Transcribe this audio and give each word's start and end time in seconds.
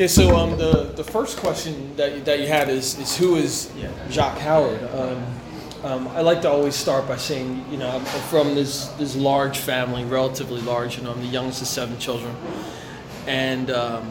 Yeah, 0.00 0.06
so 0.06 0.34
um, 0.34 0.56
the, 0.56 0.90
the 0.96 1.04
first 1.04 1.36
question 1.36 1.94
that 1.96 2.14
you, 2.14 2.22
that 2.22 2.40
you 2.40 2.46
had 2.46 2.70
is, 2.70 2.98
is 2.98 3.14
who 3.18 3.36
is 3.36 3.70
Jacques 4.08 4.38
Howard? 4.38 4.82
Um, 4.94 5.26
um, 5.84 6.08
I 6.08 6.22
like 6.22 6.40
to 6.40 6.48
always 6.48 6.74
start 6.74 7.06
by 7.06 7.18
saying, 7.18 7.66
you 7.70 7.76
know, 7.76 7.90
I'm 7.90 8.04
from 8.30 8.54
this, 8.54 8.86
this 8.92 9.14
large 9.14 9.58
family, 9.58 10.06
relatively 10.06 10.62
large, 10.62 10.96
you 10.96 11.04
know, 11.04 11.12
I'm 11.12 11.20
the 11.20 11.26
youngest 11.26 11.60
of 11.60 11.68
seven 11.68 11.98
children. 11.98 12.34
And 13.26 13.70
um, 13.70 14.10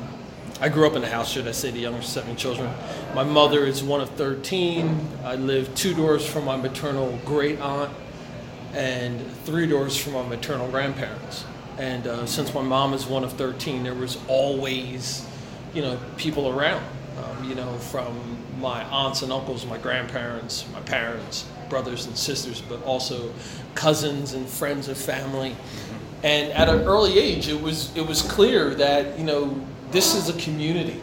I 0.62 0.70
grew 0.70 0.86
up 0.86 0.94
in 0.94 1.04
a 1.04 1.10
house, 1.10 1.32
should 1.32 1.48
I 1.48 1.54
say, 1.54 1.72
the 1.72 1.80
youngest 1.80 2.10
of 2.10 2.22
seven 2.22 2.36
children. 2.36 2.72
My 3.16 3.24
mother 3.24 3.66
is 3.66 3.84
one 3.84 4.00
of 4.00 4.12
13. 4.12 5.08
I 5.24 5.38
live 5.38 5.74
two 5.74 5.96
doors 5.96 6.24
from 6.24 6.46
my 6.46 6.56
maternal 6.56 7.20
great 7.26 7.60
aunt 7.62 7.92
and 8.76 9.20
three 9.38 9.66
doors 9.66 9.98
from 9.98 10.14
my 10.14 10.28
maternal 10.28 10.70
grandparents. 10.70 11.46
And 11.80 12.06
uh, 12.06 12.28
since 12.28 12.54
my 12.54 12.62
mom 12.62 12.94
is 12.94 13.08
one 13.08 13.24
of 13.24 13.34
13, 13.34 13.82
there 13.82 13.96
was 13.96 14.20
always, 14.28 15.26
you 15.74 15.82
know, 15.82 16.00
people 16.18 16.50
around, 16.50 16.84
um, 17.24 17.44
you 17.44 17.56
know, 17.56 17.78
from 17.78 18.38
my 18.60 18.84
aunts 18.86 19.22
and 19.22 19.32
uncles, 19.32 19.66
my 19.66 19.78
grandparents, 19.78 20.66
my 20.74 20.82
parents, 20.82 21.48
brothers 21.70 22.06
and 22.06 22.18
sisters, 22.18 22.62
but 22.62 22.84
also 22.84 23.32
cousins 23.76 24.34
and 24.34 24.48
friends 24.48 24.88
of 24.88 24.98
family. 24.98 25.56
And 26.24 26.52
at 26.52 26.68
an 26.68 26.82
early 26.82 27.18
age, 27.18 27.48
it 27.48 27.62
was, 27.62 27.96
it 27.96 28.06
was 28.06 28.22
clear 28.22 28.76
that, 28.76 29.18
you 29.18 29.24
know, 29.24 29.60
this 29.92 30.16
is 30.16 30.28
a 30.30 30.34
community. 30.42 31.02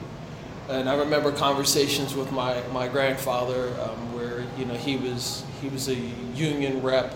And 0.69 0.89
I 0.89 0.97
remember 0.97 1.33
conversations 1.33 2.15
with 2.15 2.33
my, 2.33 2.61
my 2.73 2.89
grandfather 2.89 3.69
um, 3.81 4.13
where, 4.15 4.45
you 4.59 4.65
know, 4.65 4.75
he 4.75 4.97
was, 4.97 5.45
he 5.63 5.69
was 5.69 5.89
a 5.89 5.95
union 5.95 6.83
rep 6.83 7.15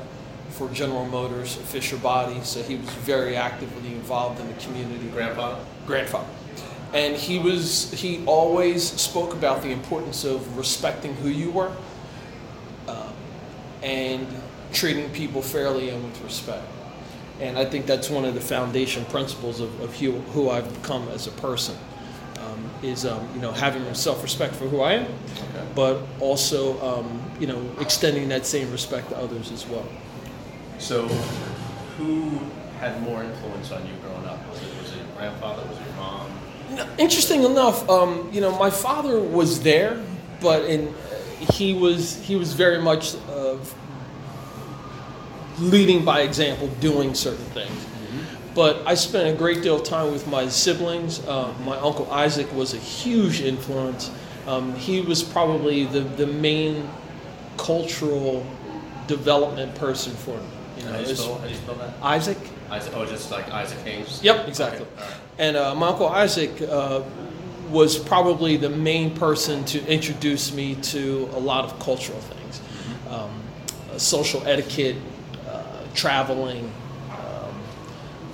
for 0.51 0.69
General 0.71 1.05
Motors, 1.07 1.57
Fisher 1.57 1.97
Body, 1.97 2.41
so 2.43 2.63
he 2.63 2.77
was 2.77 2.89
very 2.91 3.37
actively 3.37 3.93
involved 3.93 4.41
in 4.41 4.47
the 4.47 4.55
community. 4.55 5.09
Grandfather? 5.09 5.65
Grandfather. 5.87 6.29
And 6.93 7.15
he 7.17 7.39
was 7.39 7.93
he 7.93 8.25
always 8.27 8.83
spoke 8.83 9.33
about 9.33 9.63
the 9.63 9.71
importance 9.71 10.25
of 10.25 10.57
respecting 10.57 11.15
who 11.15 11.29
you 11.29 11.51
were 11.53 11.73
um, 12.89 13.13
and 13.83 14.27
treating 14.73 15.09
people 15.11 15.41
fairly 15.43 15.91
and 15.91 16.03
with 16.03 16.21
respect. 16.23 16.65
And 17.41 17.57
I 17.59 17.65
think 17.65 17.87
that's 17.87 18.11
one 18.11 18.25
of 18.25 18.35
the 18.35 18.41
foundation 18.41 19.05
principles 19.07 19.61
of, 19.61 19.81
of 19.81 19.97
who, 19.99 20.13
who 20.13 20.51
I've 20.51 20.73
become 20.83 21.09
as 21.09 21.27
a 21.27 21.31
person. 21.33 21.77
Um, 22.39 22.71
is 22.83 23.05
um, 23.05 23.29
you 23.35 23.41
know 23.43 23.53
having 23.53 23.93
self-respect 23.95 24.55
for 24.55 24.67
who 24.67 24.81
I 24.81 24.95
am, 24.95 25.05
Okay. 25.05 25.67
but 25.75 25.99
also 26.21 26.81
um, 26.83 27.21
you 27.39 27.47
know 27.47 27.61
extending 27.81 28.29
that 28.31 28.47
same 28.47 28.71
respect 28.73 29.11
to 29.11 29.17
others 29.19 29.53
as 29.53 29.67
well. 29.67 29.87
So, 30.79 31.07
who 31.99 32.41
had 32.81 33.01
more 33.03 33.23
influence 33.23 33.71
on 33.73 33.87
you 33.87 33.93
growing 34.03 34.25
up? 34.25 34.39
Was 34.49 34.63
it, 34.63 34.69
was 34.81 34.93
it 34.93 34.97
your 34.97 35.07
grandfather? 35.19 35.63
Was 35.69 35.77
it 35.77 35.85
your 35.85 35.89
mom? 35.89 35.89
No, 35.89 35.90
Interesting 36.99 37.45
enough, 37.45 37.89
um, 37.89 38.29
you 38.33 38.41
know, 38.41 38.57
my 38.59 38.71
father 38.71 39.19
was 39.21 39.63
there, 39.63 40.03
but 40.41 40.65
in 40.65 40.95
he 41.53 41.75
was 41.75 42.17
he 42.27 42.37
was 42.37 42.53
very 42.53 42.81
much 42.81 43.15
of 43.29 43.75
leading 45.59 46.05
by 46.05 46.21
example, 46.21 46.69
doing 46.81 47.15
certain 47.15 47.45
things. 47.47 47.87
But 48.55 48.83
I 48.85 48.95
spent 48.95 49.33
a 49.33 49.39
great 49.39 49.63
deal 49.63 49.77
of 49.77 49.85
time 49.85 50.11
with 50.11 50.27
my 50.27 50.49
siblings. 50.49 51.21
Uh, 51.21 51.55
my 51.65 51.77
uncle 51.77 52.11
Isaac 52.11 52.53
was 52.53 52.75
a 52.75 52.79
huge 52.79 53.41
influence. 53.41 54.11
Um, 54.47 54.75
he 54.75 55.01
was 55.01 55.23
probably 55.23 55.85
the, 55.85 56.01
the 56.01 56.27
main 56.27 56.89
cultural 57.57 58.45
development 59.07 59.75
person 59.77 60.13
for 60.13 60.37
me. 60.37 60.43
You 60.79 60.85
know, 60.85 60.93
How 60.93 61.03
do 61.03 61.09
you 61.09 61.15
spell, 61.15 61.39
how 61.39 61.45
do 61.45 61.51
you 61.51 61.57
spell 61.57 61.75
that? 61.77 61.95
Isaac. 62.03 62.39
Isaac, 62.71 62.93
oh, 62.97 63.05
just 63.05 63.31
like 63.31 63.51
Isaac 63.51 63.79
Hayes? 63.81 64.23
Yep, 64.23 64.49
exactly. 64.49 64.83
Okay, 64.83 65.03
right. 65.03 65.15
And 65.39 65.57
uh, 65.57 65.75
my 65.75 65.89
uncle 65.89 66.09
Isaac 66.09 66.63
uh, 66.63 67.03
was 67.71 67.99
probably 67.99 68.57
the 68.57 68.71
main 68.71 69.15
person 69.15 69.65
to 69.67 69.85
introduce 69.87 70.53
me 70.53 70.75
to 70.77 71.29
a 71.33 71.39
lot 71.39 71.65
of 71.65 71.79
cultural 71.81 72.19
things, 72.21 72.61
um, 73.09 73.31
uh, 73.93 73.99
social 73.99 74.47
etiquette, 74.47 74.97
uh, 75.49 75.63
traveling, 75.95 76.71
um, 77.11 77.55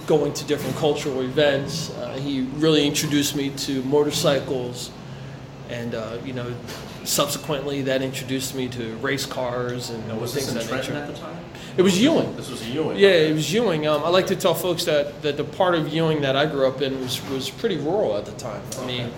going 0.07 0.33
to 0.33 0.45
different 0.45 0.77
cultural 0.77 1.21
events. 1.21 1.91
Uh, 1.91 2.15
he 2.19 2.43
really 2.57 2.87
introduced 2.87 3.37
me 3.37 3.51
to 3.51 3.83
motorcycles, 3.85 4.91
and 5.69 5.95
uh, 5.95 6.19
you 6.25 6.33
know, 6.33 6.55
subsequently 7.07 7.83
that 7.83 8.03
introduced 8.03 8.55
me 8.55 8.69
to 8.69 8.97
race 8.97 9.27
cars 9.27 9.91
and 9.91 10.07
Now, 10.09 10.17
was 10.17 10.35
things 10.35 10.53
this 10.53 10.55
in 10.55 10.59
that 10.59 10.69
Trenton 10.69 10.95
nature. 10.95 11.07
at 11.07 11.15
the 11.15 11.21
time? 11.21 11.37
It 11.77 11.83
was 11.83 12.01
Ewing. 12.01 12.35
This 12.37 12.51
was 12.51 12.67
Ewing? 12.69 12.97
Yeah, 12.99 13.09
it 13.11 13.35
was 13.35 13.53
Ewing. 13.53 13.87
Um, 13.87 14.03
I 14.05 14.09
like 14.09 14.27
to 14.29 14.37
tell 14.37 14.55
folks 14.55 14.85
that, 14.85 15.21
that 15.23 15.37
the 15.37 15.45
part 15.45 15.75
of 15.75 15.89
Ewing 15.89 16.23
that 16.23 16.35
I 16.37 16.47
grew 16.47 16.67
up 16.67 16.81
in 16.83 16.99
was, 17.01 17.23
was 17.29 17.51
pretty 17.51 17.77
rural 17.77 18.17
at 18.17 18.25
the 18.25 18.33
time. 18.33 18.63
I 18.81 18.87
mean, 18.87 19.11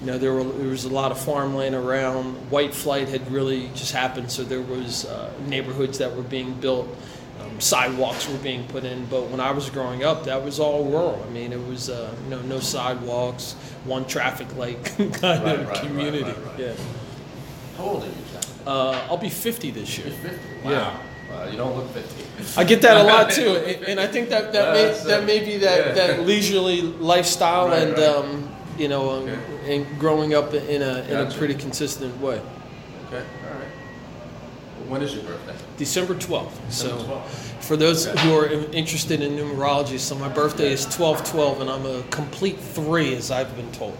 you 0.00 0.06
know, 0.06 0.18
there, 0.18 0.32
were, 0.34 0.44
there 0.44 0.68
was 0.68 0.84
a 0.84 0.88
lot 0.88 1.10
of 1.12 1.18
farmland 1.20 1.74
around. 1.74 2.34
White 2.50 2.74
flight 2.74 3.08
had 3.08 3.30
really 3.30 3.68
just 3.74 3.92
happened, 3.92 4.30
so 4.30 4.44
there 4.44 4.62
was 4.62 5.04
uh, 5.06 5.30
neighborhoods 5.46 5.98
that 5.98 6.14
were 6.14 6.22
being 6.22 6.54
built, 6.54 6.88
um, 7.40 7.60
sidewalks 7.60 8.28
were 8.28 8.38
being 8.38 8.66
put 8.68 8.84
in. 8.84 9.04
But 9.06 9.28
when 9.28 9.40
I 9.40 9.50
was 9.50 9.68
growing 9.70 10.04
up, 10.04 10.24
that 10.24 10.42
was 10.42 10.58
all 10.58 10.84
rural. 10.84 11.22
I 11.26 11.30
mean, 11.32 11.52
it 11.52 11.66
was 11.68 11.90
uh, 11.90 12.14
you 12.24 12.30
know 12.30 12.40
no 12.42 12.60
sidewalks, 12.60 13.52
one 13.84 14.06
traffic 14.06 14.54
light 14.56 14.82
kind 14.96 15.22
Right, 15.22 15.60
of 15.60 15.68
right, 15.68 15.78
community. 15.80 16.24
right. 16.24 16.58
Yeah. 16.58 16.72
How 17.76 17.84
old 17.84 18.02
are 18.02 18.06
you, 18.06 18.12
Jack? 18.32 18.44
Uh, 18.66 19.06
I'll 19.08 19.16
be 19.18 19.28
50 19.28 19.70
this 19.70 19.98
year. 19.98 20.08
You're 20.08 20.16
50? 20.16 20.38
Yeah. 20.64 20.70
Wow. 20.70 21.00
Wow, 21.30 21.48
you 21.48 21.56
don't 21.56 21.76
look 21.76 21.88
50. 21.90 22.60
I 22.60 22.64
get 22.64 22.82
that 22.82 22.96
a 22.98 23.02
lot 23.02 23.30
too, 23.38 23.56
and 23.56 23.84
and 23.84 24.00
I 24.00 24.06
think 24.06 24.28
that 24.28 24.52
that 24.52 24.72
may, 24.72 24.84
That's, 24.84 25.02
that 25.04 25.24
may 25.24 25.44
be 25.44 25.56
that, 25.58 25.86
yeah. 25.88 25.92
that 25.94 26.20
leisurely 26.26 26.82
lifestyle 26.82 27.66
Right, 27.68 27.82
and 27.82 27.92
right. 27.98 28.02
um, 28.08 28.48
you 28.78 28.86
know 28.88 29.10
um, 29.10 29.28
Okay. 29.28 29.74
and 29.76 29.98
growing 29.98 30.34
up 30.34 30.54
in 30.54 30.82
a 30.82 30.98
in 31.10 31.16
a 31.26 31.30
pretty 31.34 31.54
consistent 31.54 32.16
way. 32.20 32.40
Okay, 33.08 33.24
all 33.44 33.58
right. 33.58 34.88
When 34.88 35.02
is 35.02 35.14
your 35.14 35.24
birthday? 35.24 35.56
December 35.76 36.14
twelfth. 36.14 36.56
So 36.72 36.92
December 36.92 37.14
12th. 37.14 37.64
for 37.64 37.76
those 37.76 38.06
Okay. 38.06 38.20
who 38.20 38.36
are 38.38 38.46
interested 38.72 39.20
in 39.20 39.32
numerology, 39.32 39.98
so 39.98 40.14
my 40.14 40.28
birthday 40.28 40.72
is 40.72 40.86
twelve 40.86 41.24
twelve, 41.28 41.60
and 41.60 41.68
I'm 41.68 41.84
a 41.86 42.02
complete 42.10 42.58
three, 42.60 43.16
as 43.16 43.32
I've 43.32 43.54
been 43.56 43.72
told. 43.72 43.96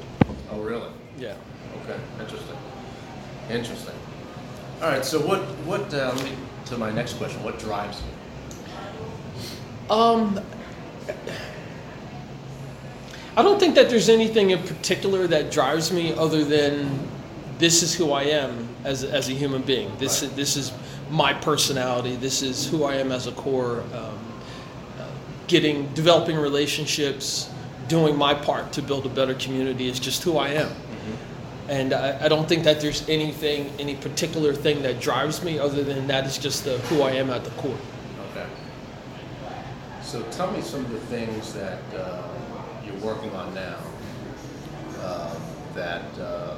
Oh, 0.53 0.61
really? 0.61 0.91
Yeah. 1.19 1.35
Okay, 1.83 1.99
interesting. 2.21 2.57
Interesting. 3.51 3.95
All 4.83 4.89
right, 4.89 5.05
so 5.05 5.21
what, 5.21 5.41
what, 5.65 5.93
uh, 5.95 6.13
let 6.15 6.25
me, 6.25 6.33
to 6.67 6.77
my 6.77 6.91
next 6.91 7.15
question, 7.15 7.43
what 7.43 7.59
drives 7.59 8.03
you? 8.03 9.95
Um, 9.95 10.41
I 13.37 13.43
don't 13.43 13.61
think 13.61 13.75
that 13.77 13.89
there's 13.89 14.09
anything 14.09 14.51
in 14.51 14.63
particular 14.63 15.27
that 15.29 15.51
drives 15.51 15.93
me 15.93 16.13
other 16.15 16.45
than 16.45 16.99
this 17.59 17.83
is 17.83 17.95
who 17.95 18.13
I 18.13 18.25
am 18.25 18.69
as, 18.85 19.05
as 19.05 19.29
a 19.29 19.33
human 19.33 19.63
being. 19.63 19.93
This, 19.99 20.23
Right. 20.23 20.31
is, 20.31 20.37
this 20.37 20.57
is 20.57 20.73
my 21.11 21.33
personality. 21.33 22.17
This 22.17 22.43
is 22.43 22.67
who 22.67 22.85
I 22.85 22.97
am 22.97 23.13
as 23.13 23.27
a 23.27 23.33
core. 23.33 23.81
Um, 23.95 24.19
uh, 24.99 25.07
getting, 25.47 25.87
developing 25.95 26.37
relationships, 26.37 27.49
doing 27.89 28.17
my 28.17 28.35
part 28.35 28.73
to 28.73 28.83
build 28.83 29.07
a 29.07 29.11
better 29.11 29.35
community 29.35 29.89
is 29.89 30.01
just 30.01 30.23
who 30.25 30.37
I 30.37 30.49
am. 30.49 30.71
And 31.69 31.93
I, 31.93 32.25
I 32.25 32.29
don't 32.29 32.49
think 32.49 32.65
that 32.65 32.81
there's 32.81 33.09
anything, 33.09 33.73
any 33.79 33.97
particular 33.97 34.55
thing 34.55 34.83
that 34.83 35.01
drives 35.01 35.43
me 35.43 35.59
other 35.59 35.83
than 35.83 36.07
that 36.07 36.25
is 36.25 36.39
just 36.39 36.65
the, 36.65 36.79
who 36.79 37.03
I 37.03 37.13
am 37.13 37.31
at 37.31 37.45
the 37.45 37.51
core. 37.53 37.77
Okay. 38.31 38.47
So 40.03 40.23
tell 40.31 40.51
me 40.53 40.61
some 40.63 40.85
of 40.85 40.93
the 40.93 41.01
things 41.01 41.53
that 41.55 41.81
uh, 41.97 42.23
you're 42.85 42.95
working 43.01 43.31
on 43.35 43.53
now 43.55 43.79
um, 45.05 45.37
that 45.75 46.03
uh, 46.21 46.57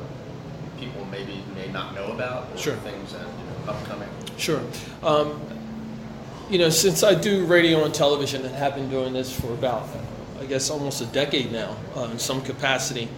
people 0.78 1.04
maybe 1.06 1.42
may 1.54 1.68
not 1.68 1.94
know 1.94 2.12
about, 2.12 2.52
or 2.52 2.58
Sure. 2.58 2.76
things 2.76 3.12
that 3.12 3.22
you 3.22 3.66
know, 3.66 3.72
upcoming. 3.72 4.08
Sure. 4.36 4.60
Um, 5.02 5.40
you 6.50 6.58
know, 6.58 6.68
since 6.70 7.02
I 7.02 7.14
do 7.14 7.44
radio 7.46 7.84
and 7.84 7.94
television 7.94 8.44
and 8.44 8.54
have 8.54 8.74
been 8.74 8.88
doing 8.90 9.12
this 9.12 9.32
for 9.38 9.52
about, 9.54 9.88
I 10.40 10.44
guess, 10.44 10.70
almost 10.70 11.00
a 11.00 11.06
decade 11.06 11.50
now 11.50 11.76
uh, 11.96 12.04
in 12.04 12.18
some 12.18 12.42
capacity, 12.42 13.08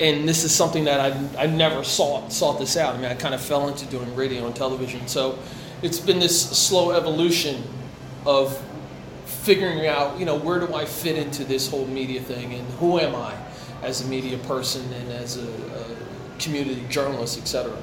and 0.00 0.28
this 0.28 0.44
is 0.44 0.54
something 0.54 0.84
that 0.84 1.00
I, 1.00 1.42
I 1.42 1.46
never 1.46 1.84
sought, 1.84 2.32
sought 2.32 2.58
this 2.58 2.76
out. 2.76 2.94
I 2.94 2.98
mean, 2.98 3.10
I 3.10 3.14
kind 3.14 3.34
of 3.34 3.40
fell 3.40 3.68
into 3.68 3.86
doing 3.86 4.14
radio 4.14 4.46
and 4.46 4.54
television. 4.54 5.06
So 5.08 5.38
it's 5.82 6.00
been 6.00 6.18
this 6.18 6.40
slow 6.40 6.92
evolution 6.92 7.62
of 8.26 8.62
figuring 9.24 9.86
out, 9.86 10.18
you 10.18 10.24
know, 10.24 10.36
where 10.36 10.60
do 10.60 10.74
I 10.74 10.84
fit 10.84 11.16
into 11.16 11.44
this 11.44 11.68
whole 11.68 11.86
media 11.86 12.20
thing 12.20 12.54
and 12.54 12.66
who 12.74 12.98
am 12.98 13.14
I 13.14 13.34
as 13.82 14.00
a 14.00 14.06
media 14.08 14.38
person 14.38 14.92
and 14.92 15.12
as 15.12 15.36
a, 15.36 15.46
a 15.46 16.38
community 16.38 16.84
journalist, 16.88 17.38
et 17.38 17.46
cetera. 17.46 17.76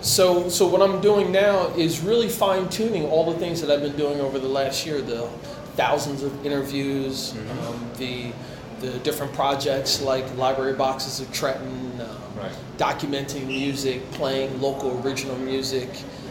So, 0.00 0.48
so 0.48 0.66
what 0.66 0.80
I'm 0.80 1.00
doing 1.00 1.32
now 1.32 1.68
is 1.74 2.00
really 2.00 2.28
fine 2.28 2.68
tuning 2.68 3.04
all 3.06 3.32
the 3.32 3.38
things 3.38 3.60
that 3.60 3.70
I've 3.70 3.82
been 3.82 3.96
doing 3.96 4.20
over 4.20 4.38
the 4.38 4.48
last 4.48 4.86
year. 4.86 5.00
The 5.00 5.28
thousands 5.74 6.22
of 6.22 6.46
interviews, 6.46 7.34
um, 7.66 7.90
the 7.98 8.32
the 8.80 8.98
different 9.00 9.32
projects 9.32 10.00
like 10.00 10.24
Library 10.36 10.74
Boxes 10.74 11.20
of 11.20 11.32
Trenton, 11.32 12.00
um, 12.00 12.08
Right. 12.38 12.52
documenting 12.76 13.46
music, 13.46 14.08
playing 14.12 14.60
local 14.60 15.00
original 15.04 15.36
music, 15.36 15.88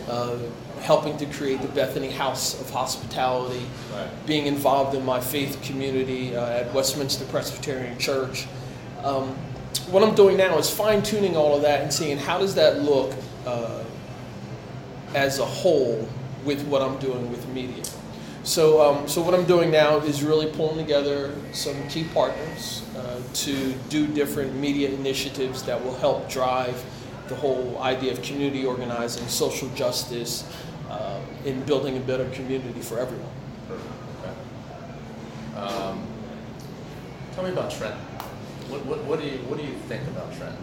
uh, 0.09 0.35
helping 0.81 1.17
to 1.17 1.25
create 1.25 1.61
the 1.61 1.67
Bethany 1.67 2.09
House 2.11 2.59
of 2.61 2.69
Hospitality, 2.69 3.65
Right. 3.93 4.07
being 4.25 4.45
involved 4.45 4.95
in 4.95 5.03
my 5.03 5.19
faith 5.19 5.61
community 5.61 6.35
uh, 6.35 6.45
at 6.47 6.73
Westminster 6.73 7.25
Presbyterian 7.25 7.97
Church, 7.97 8.45
Um, 9.03 9.35
what 9.91 10.01
I'm 10.03 10.15
doing 10.15 10.37
now 10.37 10.57
is 10.57 10.69
fine 10.69 11.01
tuning 11.03 11.37
all 11.37 11.55
of 11.55 11.61
that 11.61 11.81
and 11.81 11.93
seeing 11.93 12.17
how 12.17 12.39
does 12.39 12.55
that 12.55 12.81
look 12.81 13.13
uh, 13.45 13.83
as 15.13 15.39
a 15.39 15.45
whole 15.45 16.07
with 16.45 16.65
what 16.67 16.81
I'm 16.81 16.97
doing 16.97 17.29
with 17.29 17.47
media. 17.49 17.83
So, 18.47 18.81
um, 18.81 19.09
so 19.09 19.21
what 19.21 19.33
I'm 19.33 19.43
doing 19.43 19.71
now 19.71 19.97
is 19.97 20.23
really 20.23 20.49
pulling 20.49 20.77
together 20.77 21.35
some 21.51 21.75
key 21.89 22.05
partners 22.13 22.81
uh, 22.95 23.19
to 23.33 23.73
do 23.89 24.07
different 24.07 24.55
media 24.55 24.89
initiatives 24.89 25.63
that 25.63 25.83
will 25.83 25.95
help 25.95 26.29
drive 26.29 26.81
the 27.27 27.35
whole 27.35 27.77
idea 27.81 28.13
of 28.13 28.21
community 28.21 28.65
organizing, 28.65 29.27
social 29.27 29.67
justice, 29.75 30.49
uh, 30.89 31.19
in 31.43 31.61
building 31.63 31.97
a 31.97 31.99
better 31.99 32.29
community 32.29 32.79
for 32.79 32.97
everyone. 32.97 33.29
Okay. 33.69 35.59
Um, 35.59 36.07
tell 37.35 37.43
me 37.43 37.49
about 37.49 37.69
Trent. 37.69 37.95
What, 38.69 38.85
what, 38.85 39.03
what, 39.03 39.19
do 39.19 39.27
you, 39.27 39.39
what 39.39 39.59
do 39.59 39.65
you 39.65 39.73
think 39.89 40.03
about 40.07 40.33
Trent? 40.37 40.55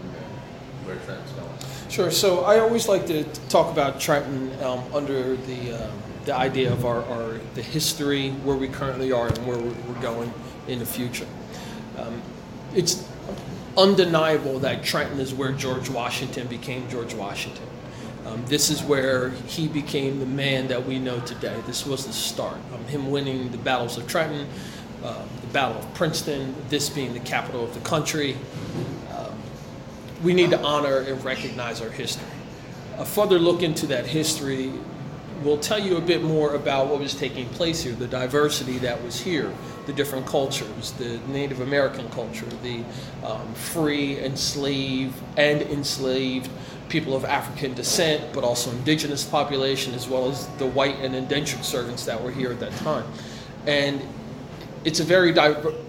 Where 0.85 0.95
Trent's 0.95 1.31
going? 1.33 1.91
Sure. 1.91 2.09
So 2.09 2.45
I 2.45 2.57
always 2.57 2.87
like 2.87 3.05
to 3.05 3.25
talk 3.47 3.71
about 3.71 3.99
Trenton 3.99 4.51
um, 4.63 4.83
under 4.91 5.35
the 5.35 5.73
um, 5.73 6.01
the 6.25 6.35
idea 6.35 6.71
of 6.71 6.85
our, 6.85 7.03
our 7.05 7.39
the 7.53 7.61
history, 7.61 8.31
where 8.31 8.55
we 8.55 8.67
currently 8.67 9.11
are, 9.11 9.27
and 9.27 9.47
where 9.47 9.57
we're 9.57 10.01
going 10.01 10.33
in 10.67 10.79
the 10.79 10.85
future. 10.85 11.27
Um, 11.97 12.21
it's 12.73 13.07
undeniable 13.77 14.59
that 14.59 14.83
Trenton 14.83 15.19
is 15.19 15.33
where 15.33 15.51
George 15.51 15.89
Washington 15.89 16.47
became 16.47 16.89
George 16.89 17.13
Washington. 17.13 17.67
Um, 18.25 18.43
this 18.47 18.71
is 18.71 18.81
where 18.81 19.29
he 19.29 19.67
became 19.67 20.19
the 20.19 20.25
man 20.25 20.67
that 20.69 20.85
we 20.85 20.97
know 20.97 21.19
today. 21.21 21.55
This 21.67 21.85
was 21.85 22.07
the 22.07 22.13
start. 22.13 22.57
Um, 22.73 22.83
him 22.85 23.11
winning 23.11 23.51
the 23.51 23.57
battles 23.57 23.97
of 23.97 24.07
Trenton, 24.07 24.47
uh, 25.03 25.23
the 25.41 25.47
Battle 25.47 25.77
of 25.77 25.93
Princeton, 25.93 26.55
this 26.69 26.89
being 26.89 27.13
the 27.13 27.19
capital 27.19 27.63
of 27.63 27.73
the 27.75 27.81
country. 27.81 28.35
Um, 29.15 29.35
we 30.23 30.33
need 30.33 30.49
to 30.49 30.59
honor 30.61 30.99
and 30.99 31.23
recognize 31.23 31.81
our 31.81 31.89
history. 31.89 32.27
A 32.97 33.05
further 33.05 33.37
look 33.37 33.61
into 33.61 33.85
that 33.87 34.07
history 34.07 34.71
will 35.43 35.57
tell 35.57 35.79
you 35.79 35.97
a 35.97 36.01
bit 36.01 36.23
more 36.23 36.55
about 36.55 36.87
what 36.87 36.99
was 36.99 37.13
taking 37.13 37.47
place 37.49 37.83
here, 37.83 37.93
the 37.93 38.07
diversity 38.07 38.77
that 38.79 39.03
was 39.03 39.19
here, 39.19 39.51
the 39.85 39.93
different 39.93 40.25
cultures, 40.25 40.91
the 40.93 41.19
Native 41.27 41.61
American 41.61 42.09
culture, 42.09 42.47
the 42.63 42.83
um, 43.23 43.53
free, 43.53 44.17
enslaved, 44.19 45.15
and 45.37 45.61
enslaved 45.61 46.49
people 46.89 47.15
of 47.15 47.25
African 47.25 47.73
descent, 47.73 48.33
but 48.33 48.43
also 48.43 48.71
indigenous 48.71 49.23
population, 49.23 49.93
as 49.93 50.07
well 50.07 50.29
as 50.29 50.47
the 50.57 50.65
white 50.65 50.97
and 50.99 51.15
indentured 51.15 51.65
servants 51.65 52.05
that 52.05 52.21
were 52.21 52.31
here 52.31 52.51
at 52.51 52.59
that 52.59 52.75
time. 52.77 53.05
And 53.67 54.01
it's 54.83 54.99
a 54.99 55.03
very, 55.03 55.37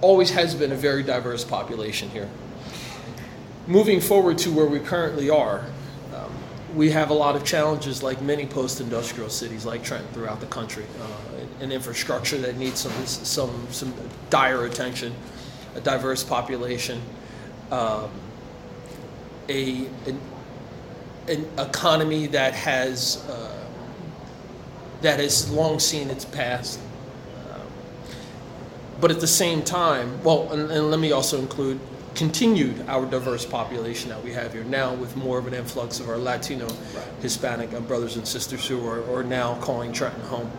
always 0.01 0.31
has 0.31 0.55
been 0.55 0.73
a 0.73 0.77
very 0.77 1.03
diverse 1.03 1.45
population 1.45 2.09
here. 2.11 2.29
Moving 3.67 4.01
forward 4.01 4.39
to 4.39 4.51
where 4.51 4.67
we 4.67 4.79
currently 4.81 5.29
are, 5.29 5.67
we 6.75 6.91
have 6.91 7.11
a 7.11 7.15
lot 7.15 7.37
of 7.37 7.45
challenges 7.45 8.03
like 8.03 8.21
many 8.21 8.47
post-industrial 8.47 9.31
cities 9.31 9.65
like 9.65 9.85
Trenton 9.85 10.13
throughout 10.13 10.41
the 10.41 10.47
country. 10.47 10.85
Uh, 11.01 11.65
an 11.65 11.73
infrastructure 11.73 12.37
that 12.39 12.57
needs 12.57 12.81
some, 12.81 12.93
some, 13.07 13.67
some 13.71 13.95
dire 14.31 14.67
attention, 14.67 15.15
a 15.75 15.81
diverse 15.81 16.23
population, 16.23 17.01
um, 17.71 18.11
a, 19.49 19.87
an 20.07 20.21
an 21.29 21.47
economy 21.59 22.27
that 22.29 22.55
has 22.55 23.25
uh, 23.29 23.65
that 25.03 25.21
has 25.21 25.51
long 25.51 25.79
seen 25.79 26.11
its 26.11 26.25
past. 26.25 26.81
Um, 27.53 27.61
but 29.01 29.11
at 29.11 29.21
the 29.21 29.27
same 29.27 29.63
time, 29.63 30.23
well, 30.23 30.51
and, 30.53 30.71
and, 30.71 30.91
let 30.91 31.01
me 31.01 31.13
also 31.13 31.39
include 31.39 31.79
continued 32.17 32.83
our 32.89 33.07
diverse 33.07 33.45
population 33.45 34.09
that 34.09 34.23
we 34.25 34.33
have 34.33 34.53
here 34.53 34.65
now 34.65 34.95
with 34.95 35.17
more 35.17 35.39
of 35.39 35.47
an 35.47 35.55
influx 35.55 36.01
of 36.01 36.09
our 36.09 36.17
Latino, 36.17 36.67
right. 36.67 37.05
Hispanic 37.21 37.71
brothers 37.87 38.17
and 38.17 38.27
sisters 38.27 38.67
who 38.67 38.87
are, 38.89 39.05
are 39.15 39.23
now 39.23 39.55
calling 39.61 39.93
Trenton 39.93 40.23
home. 40.23 40.51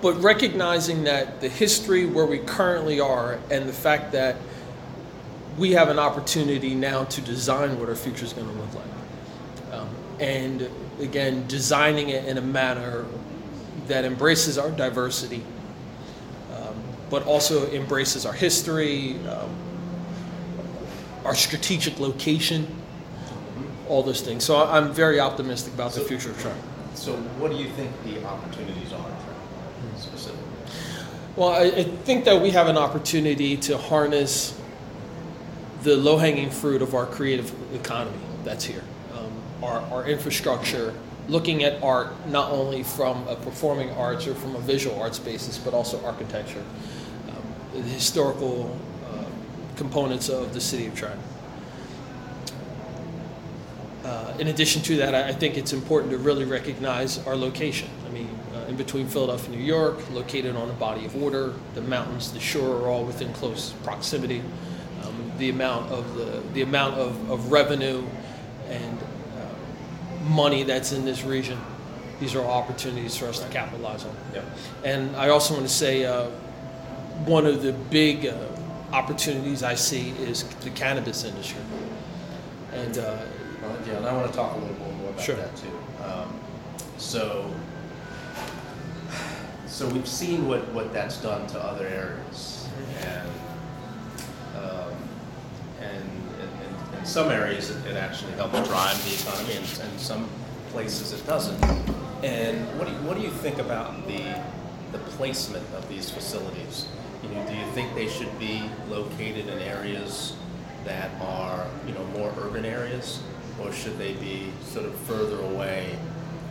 But 0.00 0.20
recognizing 0.20 1.04
that 1.04 1.40
the 1.40 1.48
history 1.48 2.06
where 2.06 2.26
we 2.26 2.38
currently 2.38 2.98
are 2.98 3.38
and 3.50 3.68
the 3.68 3.72
fact 3.72 4.10
that 4.12 4.36
we 5.56 5.72
have 5.72 5.88
an 5.88 5.98
opportunity 5.98 6.74
now 6.74 7.04
to 7.04 7.20
design 7.20 7.78
what 7.78 7.88
our 7.88 7.94
future 7.94 8.24
is 8.24 8.32
going 8.32 8.48
to 8.48 8.54
look 8.54 8.74
like. 8.74 9.74
Um, 9.74 9.88
and 10.18 10.68
again, 11.00 11.46
designing 11.46 12.08
it 12.08 12.24
in 12.24 12.38
a 12.38 12.42
manner 12.42 13.04
that 13.86 14.04
embraces 14.04 14.58
our 14.58 14.70
diversity, 14.70 15.44
but 17.12 17.26
also 17.26 17.70
embraces 17.72 18.24
our 18.24 18.32
history, 18.32 19.16
um, 19.28 19.50
our 21.26 21.34
strategic 21.34 22.00
location, 22.00 22.66
all 23.86 24.02
those 24.02 24.22
things. 24.22 24.42
So 24.42 24.56
I'm 24.56 24.94
very 24.94 25.20
optimistic 25.20 25.74
about 25.74 25.92
so, 25.92 26.00
the 26.00 26.08
future 26.08 26.30
of 26.30 26.40
Trenton. 26.40 26.62
So, 26.94 27.14
what 27.38 27.50
do 27.50 27.58
you 27.58 27.68
think 27.68 27.90
the 28.04 28.24
opportunities 28.24 28.94
are 28.94 29.04
for 29.04 30.00
specifically? 30.00 30.40
Well, 31.36 31.50
I, 31.50 31.64
I 31.64 31.84
think 31.84 32.24
that 32.24 32.40
we 32.40 32.48
have 32.50 32.68
an 32.68 32.78
opportunity 32.78 33.58
to 33.58 33.76
harness 33.76 34.58
the 35.82 35.94
low 35.98 36.16
hanging 36.16 36.50
fruit 36.50 36.80
of 36.80 36.94
our 36.94 37.04
creative 37.04 37.52
economy 37.74 38.16
that's 38.42 38.64
here. 38.64 38.84
Um, 39.18 39.32
our, 39.62 39.80
our 39.92 40.08
infrastructure, 40.08 40.94
looking 41.28 41.62
at 41.62 41.82
art 41.82 42.26
not 42.28 42.50
only 42.50 42.82
from 42.82 43.28
a 43.28 43.36
performing 43.36 43.90
arts 43.90 44.26
or 44.26 44.34
from 44.34 44.56
a 44.56 44.60
visual 44.60 44.98
arts 44.98 45.18
basis, 45.18 45.58
but 45.58 45.74
also 45.74 46.02
architecture, 46.06 46.64
the 47.72 47.82
historical 47.82 48.78
uh, 49.06 49.24
components 49.76 50.28
of 50.28 50.54
the 50.54 50.60
city 50.60 50.86
of 50.86 50.94
Trenton. 50.94 51.20
Uh, 54.04 54.34
in 54.38 54.48
addition 54.48 54.82
to 54.82 54.96
that, 54.96 55.14
I 55.14 55.32
think 55.32 55.56
it's 55.56 55.72
important 55.72 56.10
to 56.12 56.18
really 56.18 56.44
recognize 56.44 57.24
our 57.26 57.36
location. 57.36 57.88
I 58.06 58.10
mean, 58.10 58.28
uh, 58.54 58.66
in 58.68 58.76
between 58.76 59.06
Philadelphia 59.06 59.50
and 59.50 59.60
New 59.60 59.64
York, 59.64 60.10
located 60.10 60.56
on 60.56 60.68
a 60.68 60.74
body 60.74 61.06
of 61.06 61.14
water, 61.14 61.54
the 61.74 61.82
mountains, 61.82 62.32
the 62.32 62.40
shore 62.40 62.82
are 62.82 62.88
all 62.88 63.04
within 63.04 63.32
close 63.32 63.72
proximity 63.84 64.42
the 65.42 65.50
amount 65.50 65.90
of 65.90 66.14
the, 66.14 66.42
the 66.52 66.62
amount 66.62 66.94
of, 66.94 67.30
of 67.30 67.50
revenue 67.50 68.04
and 68.68 68.98
uh, 68.98 70.24
money 70.24 70.62
that's 70.62 70.92
in 70.92 71.04
this 71.04 71.24
region. 71.24 71.58
These 72.20 72.36
are 72.36 72.44
opportunities 72.44 73.16
for 73.16 73.26
us 73.26 73.40
to 73.40 73.48
capitalize 73.48 74.04
on. 74.04 74.14
Yep. 74.34 74.44
And 74.84 75.16
I 75.16 75.30
also 75.30 75.54
want 75.54 75.66
to 75.66 75.72
say 75.72 76.04
uh, 76.04 76.28
one 77.24 77.46
of 77.46 77.62
the 77.62 77.72
big 77.72 78.26
uh, 78.26 78.36
opportunities 78.92 79.62
I 79.62 79.74
see 79.74 80.10
is 80.20 80.44
the 80.44 80.70
cannabis 80.70 81.24
industry. 81.24 81.60
And 82.72 82.98
uh, 82.98 83.18
well, 83.62 83.78
yeah, 83.86 83.96
and 83.96 84.06
I 84.06 84.12
want 84.14 84.30
to 84.30 84.36
talk 84.36 84.54
a 84.54 84.58
little 84.58 84.74
bit 84.74 84.96
more 84.96 85.10
about 85.10 85.20
sure. 85.20 85.36
that 85.36 85.56
too. 85.56 85.78
Um, 86.04 86.40
so, 86.98 87.52
so 89.66 89.88
we've 89.88 90.08
seen 90.08 90.48
what, 90.48 90.66
what 90.72 90.92
that's 90.92 91.18
done 91.18 91.46
to 91.48 91.60
other 91.60 91.86
areas, 91.86 92.66
and 93.02 93.28
in 97.02 97.06
some 97.06 97.30
areas 97.30 97.68
it, 97.68 97.84
it 97.86 97.96
actually 97.96 98.30
helps 98.34 98.68
drive 98.68 98.96
the 99.04 99.28
economy, 99.28 99.56
and, 99.56 99.80
and 99.82 100.00
some 100.00 100.28
places 100.68 101.12
it 101.12 101.26
doesn't. 101.26 101.60
And 102.22 102.78
what 102.78 102.86
do 102.86 102.94
you, 102.94 103.00
what 103.00 103.16
do 103.16 103.22
you 103.22 103.30
think 103.30 103.58
about 103.58 104.06
the 104.06 104.40
the 104.92 104.98
placement 105.16 105.66
of 105.74 105.88
these 105.88 106.10
facilities? 106.10 106.86
You 107.22 107.28
know, 107.28 107.46
do 107.46 107.54
you 107.54 107.64
think 107.72 107.94
they 107.94 108.08
should 108.08 108.36
be 108.38 108.62
located 108.88 109.48
in 109.48 109.58
areas 109.60 110.36
that 110.84 111.10
are 111.20 111.66
you 111.86 111.94
know 111.94 112.04
more 112.16 112.32
urban 112.40 112.64
areas, 112.64 113.22
or 113.60 113.72
should 113.72 113.98
they 113.98 114.14
be 114.14 114.52
sort 114.62 114.86
of 114.86 114.94
further 115.00 115.40
away? 115.40 115.96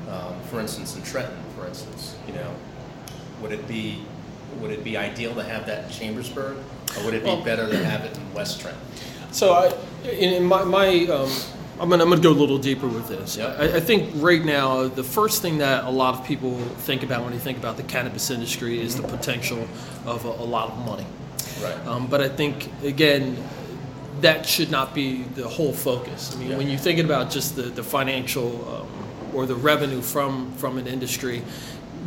Um, 0.10 0.40
for 0.50 0.60
instance, 0.60 0.96
in 0.96 1.04
Trenton, 1.04 1.44
for 1.58 1.68
instance, 1.68 2.16
you 2.28 2.34
know, 2.34 2.54
would 3.42 3.52
it 3.52 3.68
be 3.68 4.04
would 4.60 4.72
it 4.72 4.84
be 4.84 4.98
ideal 4.98 5.34
to 5.36 5.44
have 5.44 5.66
that 5.68 5.86
in 5.86 5.90
Chambersburg, 5.92 6.58
or 6.98 7.06
would 7.06 7.14
it 7.14 7.24
be 7.24 7.30
well, 7.30 7.44
better 7.44 7.70
to 7.70 7.86
have 7.86 8.06
it 8.06 8.18
in 8.18 8.34
West 8.34 8.62
Trenton? 8.62 8.82
So 9.32 9.54
I, 9.54 10.10
in 10.10 10.44
my, 10.44 10.64
my 10.64 11.06
um, 11.06 11.30
I'm 11.82 11.90
gonna, 11.90 12.04
I'm 12.04 12.10
gonna 12.12 12.22
go 12.22 12.30
a 12.30 12.34
little 12.34 12.60
deeper 12.60 12.88
with 12.88 13.08
this. 13.08 13.38
Yep. 13.38 13.60
I, 13.60 13.78
I, 13.78 13.80
think 13.80 14.12
right 14.16 14.46
now 14.46 14.88
the 14.88 15.04
first 15.04 15.42
thing 15.42 15.58
that 15.58 15.86
a 15.86 15.90
lot 15.90 16.14
of 16.14 16.24
people 16.24 16.60
think 16.60 17.02
about 17.02 17.24
when 17.24 17.34
they 17.34 17.40
think 17.40 17.58
about 17.58 17.76
the 17.76 17.84
cannabis 17.84 18.30
industry 18.30 18.80
is 18.80 18.96
the 18.96 19.08
potential 19.08 19.68
of 20.06 20.24
a, 20.26 20.30
a 20.30 20.46
lot 20.46 20.70
of 20.70 20.78
money. 20.86 21.08
Right. 21.60 21.88
Um, 21.88 22.06
but 22.06 22.22
I 22.22 22.30
think 22.30 22.70
again, 22.84 23.36
that 24.22 24.46
should 24.46 24.70
not 24.70 24.94
be 24.94 25.24
the 25.24 25.48
whole 25.48 25.74
focus. 25.74 26.36
I 26.36 26.40
mean, 26.40 26.52
yeah. 26.52 26.58
when 26.58 26.70
you're 26.70 26.78
thinking 26.78 27.06
about 27.06 27.32
just 27.32 27.56
the 27.56 27.64
the 27.64 27.84
financial 27.84 28.48
um, 28.76 28.88
or 29.34 29.48
the 29.48 29.56
revenue 29.56 30.04
from 30.04 30.52
from 30.58 30.78
an 30.78 30.86
industry, 30.86 31.42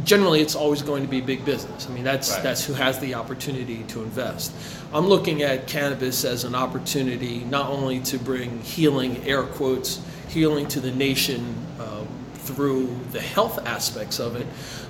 generally 0.03 0.41
it's 0.41 0.55
always 0.55 0.83
going 0.83 1.03
to 1.03 1.09
be 1.09 1.21
big 1.21 1.45
business. 1.45 1.89
I 1.89 1.93
mean, 1.93 2.05
that's 2.05 2.33
right. 2.33 2.43
that's 2.43 2.65
who 2.65 2.73
has 2.75 2.99
the 2.99 3.15
opportunity 3.15 3.85
to 3.85 4.03
invest. 4.03 4.53
I'm 4.93 5.07
looking 5.07 5.43
at 5.43 5.67
cannabis 5.67 6.25
as 6.25 6.45
an 6.45 6.55
opportunity 6.55 7.45
not 7.45 7.71
only 7.71 8.01
to 8.01 8.19
bring 8.19 8.61
healing, 8.63 9.23
air 9.25 9.45
quotes, 9.45 10.01
healing 10.29 10.67
to 10.69 10.81
the 10.81 10.91
nation 10.91 11.55
uh, 11.79 12.05
through 12.35 12.99
the 13.13 13.21
health 13.21 13.65
aspects 13.67 14.19
of 14.19 14.37
it, 14.37 14.47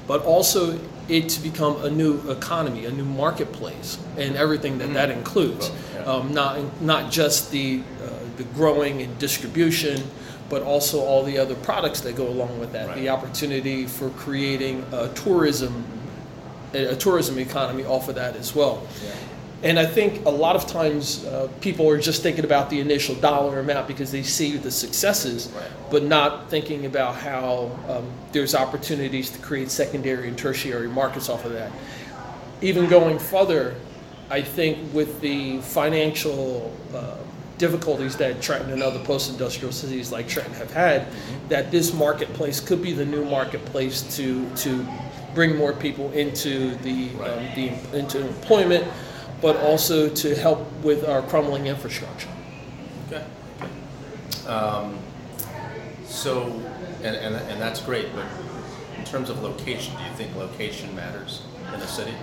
but 0.06 0.22
also 0.24 0.78
it 1.08 1.28
to 1.28 1.40
become 1.40 1.84
a 1.84 1.90
new 1.90 2.18
economy, 2.30 2.86
a 2.86 2.90
new 2.90 3.04
marketplace, 3.04 3.98
and 4.16 4.36
everything 4.36 4.78
that 4.78 4.92
that 4.94 5.10
includes. 5.10 5.70
Yeah. 5.94 6.04
Um, 6.04 6.32
not 6.32 6.82
not 6.82 7.12
just 7.12 7.50
the 7.50 7.82
uh, 8.02 8.08
the 8.36 8.44
growing 8.44 9.02
and 9.02 9.18
distribution, 9.18 10.02
but 10.48 10.62
also 10.62 11.00
all 11.00 11.22
the 11.22 11.38
other 11.38 11.54
products 11.56 12.00
that 12.02 12.16
go 12.16 12.28
along 12.28 12.58
with 12.60 12.72
that. 12.72 12.94
The 12.94 13.08
opportunity 13.08 13.86
for 13.86 14.10
creating 14.10 14.84
a 14.92 15.08
tourism 15.14 15.84
a, 16.74 16.96
tourism 16.96 17.38
economy 17.38 17.84
off 17.84 18.08
of 18.08 18.16
that 18.16 18.36
as 18.36 18.54
well. 18.54 18.86
And 19.62 19.78
I 19.78 19.86
think 19.86 20.26
a 20.26 20.30
lot 20.30 20.56
of 20.56 20.66
times 20.66 21.24
uh, 21.24 21.48
people 21.60 21.88
are 21.88 21.98
just 21.98 22.22
thinking 22.22 22.44
about 22.44 22.68
the 22.68 22.80
initial 22.80 23.14
dollar 23.14 23.60
amount 23.60 23.88
because 23.88 24.12
they 24.12 24.22
see 24.22 24.56
the 24.58 24.70
successes, 24.70 25.50
Right. 25.54 25.64
but 25.90 26.02
not 26.02 26.50
thinking 26.50 26.84
about 26.84 27.14
how 27.14 27.70
um, 27.88 28.06
there's 28.32 28.54
opportunities 28.54 29.30
to 29.30 29.38
create 29.38 29.70
secondary 29.70 30.28
and 30.28 30.36
tertiary 30.36 30.88
markets 30.88 31.30
off 31.30 31.46
of 31.46 31.52
that. 31.52 31.72
Even 32.60 32.88
going 32.88 33.18
further, 33.18 33.74
I 34.28 34.42
think 34.42 34.92
with 34.92 35.20
the 35.20 35.60
financial 35.60 36.70
uh, 36.94 37.16
difficulties 37.58 38.16
that 38.16 38.42
Trenton 38.42 38.72
and 38.72 38.82
other 38.82 38.98
post-industrial 39.04 39.72
cities 39.72 40.10
like 40.10 40.28
Trenton 40.28 40.54
have 40.54 40.72
had, 40.72 41.06
that 41.48 41.70
this 41.70 41.92
marketplace 41.92 42.60
could 42.60 42.82
be 42.82 42.92
the 42.92 43.04
new 43.04 43.24
marketplace 43.24 44.02
to 44.16 44.48
to 44.56 44.86
bring 45.34 45.56
more 45.56 45.72
people 45.72 46.12
into 46.12 46.76
the, 46.76 47.10
um, 47.24 47.44
the 47.56 47.72
into 47.92 48.24
employment, 48.24 48.86
but 49.42 49.56
also 49.56 50.08
to 50.08 50.34
help 50.36 50.70
with 50.82 51.08
our 51.08 51.22
crumbling 51.22 51.66
infrastructure. 51.66 52.28
Okay. 53.08 53.24
Um, 54.46 54.96
so, 56.06 56.46
and, 57.02 57.16
and, 57.16 57.34
and 57.34 57.60
that's 57.60 57.80
great, 57.80 58.14
but 58.14 58.26
in 58.96 59.04
terms 59.04 59.28
of 59.28 59.42
location, 59.42 59.96
do 59.96 60.04
you 60.04 60.14
think 60.14 60.34
location 60.36 60.94
matters 60.94 61.42
in 61.74 61.80
a 61.80 61.88
city? 61.88 62.14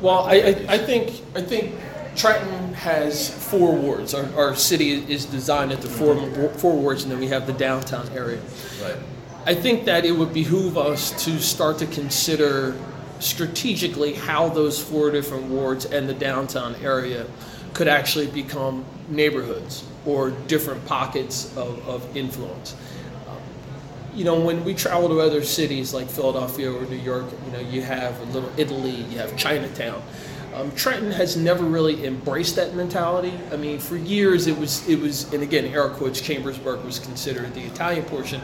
Well, 0.00 0.24
I, 0.24 0.34
I, 0.34 0.66
I 0.68 0.78
think 0.78 1.22
I 1.34 1.42
think 1.42 1.74
Trenton 2.16 2.74
has 2.74 3.28
four 3.28 3.74
wards. 3.74 4.14
Our, 4.14 4.24
our 4.36 4.56
city 4.56 4.92
is 5.12 5.26
designed 5.26 5.72
into 5.72 5.88
four 5.88 6.16
four 6.54 6.74
wards, 6.76 7.02
and 7.02 7.12
then 7.12 7.20
we 7.20 7.28
have 7.28 7.46
the 7.46 7.52
downtown 7.52 8.08
area. 8.10 8.40
Right. 8.82 8.96
I 9.44 9.54
think 9.54 9.84
that 9.84 10.04
it 10.04 10.12
would 10.12 10.32
behoove 10.32 10.76
us 10.76 11.24
to 11.24 11.38
start 11.38 11.78
to 11.78 11.86
consider 11.86 12.76
strategically 13.20 14.14
how 14.14 14.48
those 14.48 14.82
four 14.82 15.10
different 15.10 15.44
wards 15.44 15.84
and 15.86 16.08
the 16.08 16.14
downtown 16.14 16.74
area 16.76 17.26
could 17.72 17.88
actually 17.88 18.26
become 18.26 18.84
neighborhoods 19.08 19.84
or 20.04 20.30
different 20.48 20.84
pockets 20.86 21.56
of, 21.56 21.86
of 21.88 22.16
influence. 22.16 22.74
Um, 23.28 23.36
You 24.14 24.24
know, 24.24 24.40
when 24.40 24.64
we 24.64 24.74
travel 24.74 25.08
to 25.08 25.20
other 25.20 25.42
cities 25.42 25.94
like 25.94 26.08
Philadelphia 26.08 26.72
or 26.72 26.84
New 26.86 26.96
York, 26.96 27.26
you 27.46 27.52
know, 27.52 27.60
you 27.60 27.82
have 27.82 28.18
a 28.20 28.24
little 28.32 28.50
Italy, 28.56 28.96
you 29.10 29.18
have 29.18 29.36
Chinatown. 29.36 30.02
Um, 30.56 30.72
Trenton 30.72 31.10
has 31.10 31.36
never 31.36 31.64
really 31.64 32.06
embraced 32.06 32.56
that 32.56 32.74
mentality. 32.74 33.38
I 33.52 33.56
mean, 33.56 33.78
for 33.78 33.96
years 33.96 34.46
it 34.46 34.56
was, 34.56 34.88
it 34.88 34.98
was, 34.98 35.30
and 35.34 35.42
again, 35.42 35.66
air 35.66 35.90
quotes, 35.90 36.18
Chambersburg 36.18 36.82
was 36.82 36.98
considered 36.98 37.52
the 37.52 37.60
Italian 37.60 38.06
portion, 38.06 38.40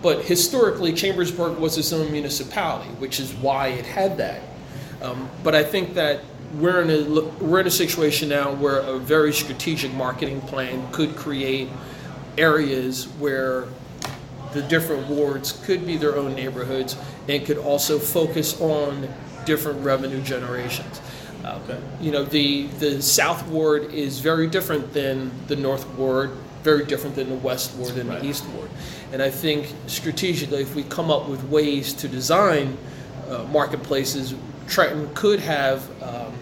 but 0.00 0.24
historically, 0.24 0.92
Chambersburg 0.92 1.58
was 1.58 1.76
its 1.76 1.92
own 1.92 2.12
municipality, 2.12 2.90
which 3.00 3.18
is 3.18 3.34
why 3.34 3.68
it 3.68 3.84
had 3.84 4.16
that. 4.18 4.42
Um, 5.02 5.28
but 5.42 5.56
I 5.56 5.64
think 5.64 5.94
that 5.94 6.20
we're 6.54 6.82
in 6.82 6.90
a 6.90 7.20
we're 7.44 7.60
in 7.60 7.66
a 7.66 7.70
situation 7.70 8.28
now 8.28 8.52
where 8.52 8.78
a 8.78 8.96
very 8.96 9.32
strategic 9.32 9.92
marketing 9.92 10.40
plan 10.42 10.86
could 10.92 11.16
create 11.16 11.68
areas 12.38 13.08
where 13.18 13.66
the 14.52 14.62
different 14.62 15.08
wards 15.08 15.52
could 15.64 15.84
be 15.84 15.96
their 15.96 16.16
own 16.16 16.34
neighborhoods 16.36 16.96
and 17.28 17.44
could 17.44 17.58
also 17.58 17.98
focus 17.98 18.60
on 18.60 19.08
different 19.44 19.84
revenue 19.84 20.22
generations. 20.22 21.00
Okay. 21.46 21.78
You 22.00 22.10
know, 22.10 22.24
the 22.24 22.66
the 22.78 23.00
South 23.00 23.46
Ward 23.46 23.92
is 23.92 24.18
very 24.20 24.46
different 24.46 24.92
than 24.92 25.30
the 25.46 25.56
North 25.56 25.86
Ward, 25.96 26.30
very 26.62 26.84
different 26.84 27.14
than 27.16 27.28
the 27.28 27.36
West 27.36 27.74
Ward 27.76 27.96
and 27.96 28.08
Right. 28.08 28.20
the 28.20 28.28
East 28.28 28.44
Ward. 28.48 28.68
And 29.12 29.22
I 29.22 29.30
think 29.30 29.72
strategically, 29.86 30.62
if 30.62 30.74
we 30.74 30.82
come 30.84 31.10
up 31.10 31.28
with 31.28 31.42
ways 31.44 31.92
to 31.94 32.08
design 32.08 32.76
uh, 33.30 33.44
marketplaces, 33.44 34.34
Trenton 34.66 35.08
could 35.14 35.38
have 35.40 35.88
um, 36.02 36.32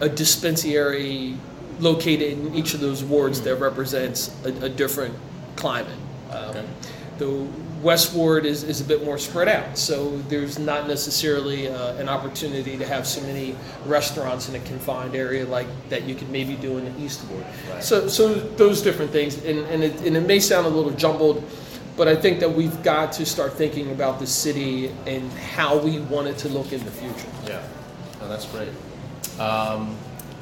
a 0.00 0.08
dispensary 0.08 1.36
located 1.80 2.32
in 2.38 2.54
each 2.54 2.74
of 2.74 2.80
those 2.80 3.02
wards 3.04 3.40
that 3.42 3.56
represents 3.56 4.34
a, 4.44 4.48
a 4.64 4.68
different 4.68 5.14
climate. 5.56 5.92
Um, 6.30 6.44
Okay. 6.50 6.64
The 7.18 7.46
West 7.84 8.14
Ward 8.14 8.46
is, 8.46 8.62
is 8.62 8.80
a 8.80 8.84
bit 8.84 9.04
more 9.04 9.18
spread 9.18 9.46
out, 9.46 9.76
so 9.76 10.16
there's 10.28 10.58
not 10.58 10.88
necessarily 10.88 11.68
uh, 11.68 11.94
an 11.96 12.08
opportunity 12.08 12.78
to 12.78 12.86
have 12.86 13.06
so 13.06 13.20
many 13.20 13.54
restaurants 13.84 14.48
in 14.48 14.54
a 14.54 14.60
confined 14.60 15.14
area 15.14 15.44
like 15.44 15.66
that 15.90 16.04
you 16.04 16.14
could 16.14 16.30
maybe 16.30 16.56
do 16.56 16.78
in 16.78 16.84
the 16.86 17.04
East 17.04 17.22
Ward. 17.28 17.44
Right. 17.70 17.84
So, 17.84 18.08
so 18.08 18.32
those 18.34 18.80
different 18.80 19.10
things, 19.10 19.36
and, 19.44 19.58
and, 19.66 19.84
it, 19.84 20.00
and 20.00 20.16
it 20.16 20.26
may 20.26 20.40
sound 20.40 20.64
a 20.64 20.70
little 20.70 20.92
jumbled, 20.92 21.44
but 21.94 22.08
I 22.08 22.16
think 22.16 22.40
that 22.40 22.50
we've 22.50 22.82
got 22.82 23.12
to 23.12 23.26
start 23.26 23.52
thinking 23.52 23.90
about 23.90 24.18
the 24.18 24.26
city 24.26 24.88
and 25.06 25.30
how 25.32 25.76
we 25.76 26.00
want 26.00 26.26
it 26.26 26.38
to 26.38 26.48
look 26.48 26.72
in 26.72 26.82
the 26.86 26.90
future. 26.90 27.28
Yeah, 27.46 27.62
no, 28.18 28.28
that's 28.28 28.46
great. 28.46 28.70
Um, 29.38 29.94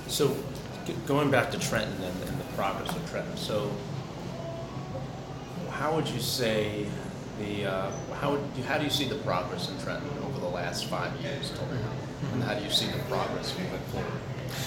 so, 0.06 0.36
g- 0.86 0.94
going 1.08 1.28
back 1.28 1.50
to 1.50 1.58
Trenton 1.58 1.92
and, 2.04 2.28
and 2.28 2.40
the 2.40 2.44
progress 2.54 2.94
of 2.94 3.10
Trenton, 3.10 3.36
so 3.36 3.68
how 5.70 5.96
would 5.96 6.08
you 6.08 6.20
say 6.20 6.86
the, 7.42 7.66
uh, 7.66 7.90
how 8.20 8.38
how 8.66 8.78
do 8.78 8.84
you 8.84 8.90
see 8.90 9.04
the 9.04 9.16
progress 9.16 9.68
in 9.70 9.78
Trenton 9.80 10.10
over 10.24 10.38
the 10.40 10.48
last 10.48 10.86
five 10.86 11.12
years 11.20 11.50
till 11.50 11.66
now? 11.66 11.90
And 12.34 12.42
how 12.42 12.54
do 12.54 12.64
you 12.64 12.70
see 12.70 12.86
the 12.86 12.98
progress 13.10 13.52
moving 13.58 13.78
forward? 13.90 14.12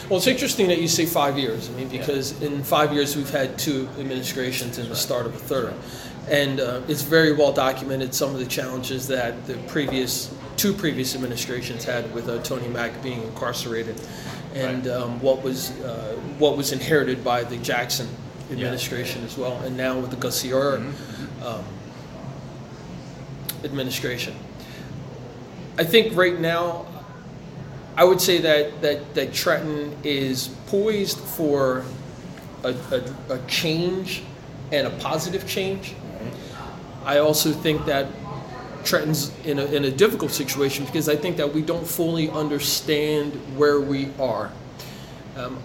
Well, 0.10 0.18
it's 0.18 0.28
interesting 0.28 0.68
that 0.68 0.82
you 0.82 0.88
say 0.88 1.06
five 1.06 1.38
years. 1.38 1.70
I 1.70 1.74
mean, 1.74 1.90
Yeah. 1.92 2.00
because 2.00 2.42
in 2.42 2.64
five 2.64 2.92
years 2.94 3.16
we've 3.16 3.30
had 3.30 3.58
two 3.58 3.88
administrations 4.00 4.78
and 4.78 4.90
the 4.90 4.96
start 4.96 5.26
of 5.26 5.36
a 5.36 5.40
third. 5.40 5.74
And 6.30 6.60
uh, 6.60 6.82
it's 6.88 7.04
very 7.04 7.34
well 7.34 7.54
documented 7.54 8.14
some 8.14 8.32
of 8.34 8.40
the 8.40 8.48
challenges 8.48 9.08
that 9.08 9.46
the 9.46 9.54
previous, 9.68 10.34
two 10.58 10.74
previous 10.74 11.14
administrations 11.16 11.84
had 11.86 12.12
with 12.16 12.28
uh, 12.28 12.42
Tony 12.42 12.68
Mack 12.68 13.02
being 13.04 13.22
incarcerated 13.22 13.96
and 14.56 14.86
Right. 14.88 14.96
um, 14.96 15.20
what 15.22 15.44
was, 15.44 15.72
uh, 15.82 16.16
what 16.40 16.58
was 16.58 16.72
inherited 16.72 17.24
by 17.24 17.44
the 17.44 17.58
Jackson 17.58 18.08
administration 18.52 19.24
as 19.24 19.38
well, 19.38 19.58
and 19.66 19.76
now 19.78 20.00
with 20.00 20.10
the 20.12 20.16
Gusciora 20.18 20.78
um, 21.46 21.64
administration. 23.66 24.36
I 25.78 25.84
think 25.84 26.16
right 26.16 26.40
now, 26.40 26.86
I 27.98 28.04
would 28.04 28.22
say 28.22 28.40
that, 28.40 28.82
that, 28.82 29.14
that 29.16 29.34
Trenton 29.34 29.96
is 30.04 30.50
poised 30.68 31.20
for 31.20 31.84
a, 32.64 32.70
a, 32.70 33.34
a 33.34 33.40
change 33.48 34.24
and 34.72 34.88
a 34.88 34.92
positive 34.92 35.48
change. 35.48 35.96
I 37.04 37.20
also 37.20 37.52
think 37.52 37.86
that 37.86 38.08
Trenton's 38.84 39.32
in 39.46 39.60
a, 39.60 39.66
in 39.66 39.86
a 39.86 39.92
difficult 39.92 40.32
situation 40.32 40.86
because 40.86 41.10
I 41.10 41.16
think 41.16 41.38
that 41.38 41.54
we 41.54 41.62
don't 41.62 41.88
fully 41.88 42.30
understand 42.30 43.34
where 43.58 43.82
we 43.82 44.10
are. 44.20 44.52
Um, 45.36 45.62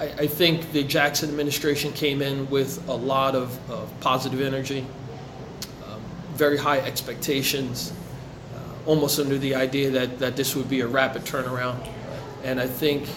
I, 0.00 0.04
I 0.04 0.26
think 0.26 0.72
the 0.72 0.84
Jackson 0.84 1.28
administration 1.28 1.92
came 1.92 2.22
in 2.22 2.48
with 2.50 2.86
a 2.88 2.94
lot 2.94 3.34
of, 3.34 3.58
of 3.70 3.92
positive 4.00 4.40
energy, 4.40 4.86
very 6.38 6.56
high 6.56 6.78
expectations, 6.78 7.92
uh, 8.54 8.58
almost 8.86 9.18
under 9.18 9.36
the 9.36 9.56
idea 9.56 9.90
that, 9.90 10.18
that 10.20 10.36
this 10.36 10.54
would 10.54 10.70
be 10.70 10.80
a 10.80 10.86
rapid 10.86 11.22
turnaround. 11.24 11.86
And 12.44 12.60
I 12.60 12.68
think 12.68 13.08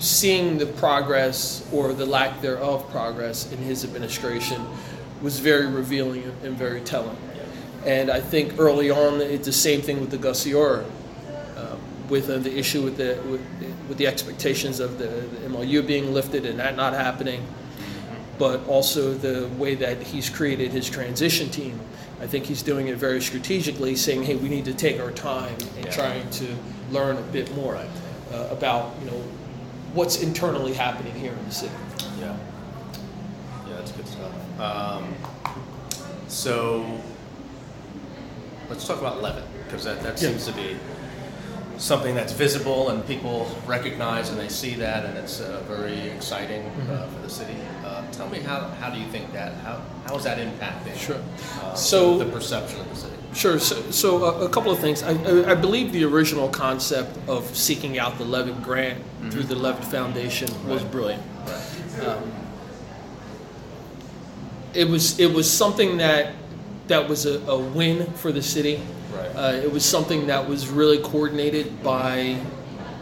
seeing 0.00 0.58
the 0.58 0.66
progress 0.66 1.66
or 1.72 1.92
the 1.92 2.04
lack 2.04 2.42
thereof 2.42 2.90
progress 2.90 3.50
in 3.52 3.58
his 3.58 3.84
administration 3.84 4.66
was 5.22 5.38
very 5.38 5.66
revealing 5.66 6.24
and 6.42 6.56
very 6.56 6.80
telling. 6.80 7.16
And 7.86 8.10
I 8.10 8.20
think 8.20 8.58
early 8.58 8.90
on, 8.90 9.20
it's 9.20 9.46
the 9.46 9.52
same 9.52 9.80
thing 9.80 10.00
with 10.00 10.10
the 10.10 10.18
Gusciora, 10.18 10.84
um, 11.56 11.78
with 12.08 12.28
uh, 12.28 12.38
the 12.38 12.56
issue 12.56 12.82
with 12.82 12.96
the 12.96 13.20
with, 13.28 13.40
with 13.88 13.98
the 13.98 14.08
expectations 14.08 14.80
of 14.80 14.98
the, 14.98 15.06
the 15.06 15.48
MOU 15.48 15.82
being 15.82 16.12
lifted 16.12 16.46
and 16.46 16.58
that 16.58 16.76
not 16.76 16.92
happening, 16.92 17.46
but 18.38 18.66
also 18.66 19.14
the 19.14 19.48
way 19.58 19.74
that 19.74 20.02
he's 20.02 20.28
created 20.30 20.72
his 20.72 20.88
transition 20.88 21.48
team. 21.50 21.78
I 22.20 22.26
think 22.26 22.44
he's 22.46 22.62
doing 22.62 22.88
it 22.88 22.96
very 22.96 23.20
strategically, 23.20 23.96
saying, 23.96 24.22
"Hey, 24.22 24.36
we 24.36 24.48
need 24.48 24.64
to 24.66 24.74
take 24.74 25.00
our 25.00 25.10
time 25.10 25.56
and 25.76 25.84
Yeah. 25.86 25.90
trying 25.90 26.30
to 26.30 26.46
learn 26.90 27.16
a 27.16 27.22
bit 27.32 27.54
more 27.56 27.76
uh, 27.76 28.46
about 28.50 28.94
you 29.04 29.10
know 29.10 29.22
what's 29.92 30.22
internally 30.22 30.72
happening 30.72 31.14
here 31.14 31.32
in 31.32 31.44
the 31.46 31.54
city." 31.54 31.74
Yeah. 32.20 32.36
Yeah, 33.68 33.76
that's 33.76 33.92
good 33.92 34.06
stuff. 34.08 34.60
Um, 34.60 35.14
so 36.28 36.84
let's 38.70 38.86
talk 38.86 39.00
about 39.00 39.20
Levitt 39.22 39.44
because 39.66 39.84
that, 39.84 40.02
that 40.02 40.20
Yeah. 40.22 40.28
seems 40.28 40.46
to 40.46 40.52
be 40.52 40.76
something 41.78 42.14
that's 42.14 42.32
visible 42.32 42.90
and 42.90 43.04
people 43.06 43.48
recognize 43.66 44.28
and 44.30 44.38
they 44.38 44.48
see 44.48 44.74
that 44.74 45.04
and 45.04 45.16
it's 45.18 45.40
uh, 45.40 45.62
very 45.66 45.98
exciting 46.10 46.62
uh, 46.66 46.70
Mm-hmm. 46.70 47.14
for 47.16 47.22
the 47.22 47.30
city. 47.30 47.56
Uh, 47.84 48.08
tell 48.12 48.28
me 48.28 48.38
how, 48.40 48.60
how 48.80 48.90
do 48.90 48.98
you 49.00 49.06
think 49.08 49.32
that 49.32 49.54
how, 49.64 49.80
how 50.06 50.16
is 50.16 50.24
that 50.24 50.38
impacting 50.38 50.96
Sure. 50.96 51.20
uh, 51.62 51.74
So- 51.74 52.18
the 52.18 52.26
perception 52.26 52.80
of 52.80 52.88
the 52.90 52.96
city? 52.96 53.16
Sure. 53.34 53.58
So, 53.58 53.80
so 53.90 54.24
a, 54.24 54.44
a 54.44 54.48
couple 54.50 54.70
of 54.70 54.78
things. 54.78 55.02
I, 55.02 55.12
I, 55.14 55.52
I 55.52 55.54
believe 55.54 55.90
the 55.92 56.04
original 56.04 56.50
concept 56.50 57.16
of 57.28 57.56
seeking 57.56 57.98
out 57.98 58.18
the 58.18 58.24
Levitt 58.26 58.62
grant 58.62 59.02
through 59.30 59.44
the 59.44 59.54
Levitt 59.56 59.84
Foundation 59.86 60.48
was 60.68 60.82
Right. 60.82 60.92
brilliant. 60.92 61.22
Right. 61.46 62.06
Um, 62.08 62.30
it 64.74 64.88
was 64.88 65.18
it 65.18 65.32
was 65.32 65.50
something 65.50 65.96
that 65.98 66.34
that 66.88 67.08
was 67.08 67.24
a, 67.26 67.38
a 67.50 67.58
win 67.58 68.06
for 68.14 68.32
the 68.32 68.42
city. 68.42 68.80
Right. 69.14 69.36
Uh, 69.36 69.52
it 69.62 69.70
was 69.70 69.84
something 69.84 70.26
that 70.26 70.48
was 70.48 70.68
really 70.68 70.98
coordinated 70.98 71.82
by 71.82 72.38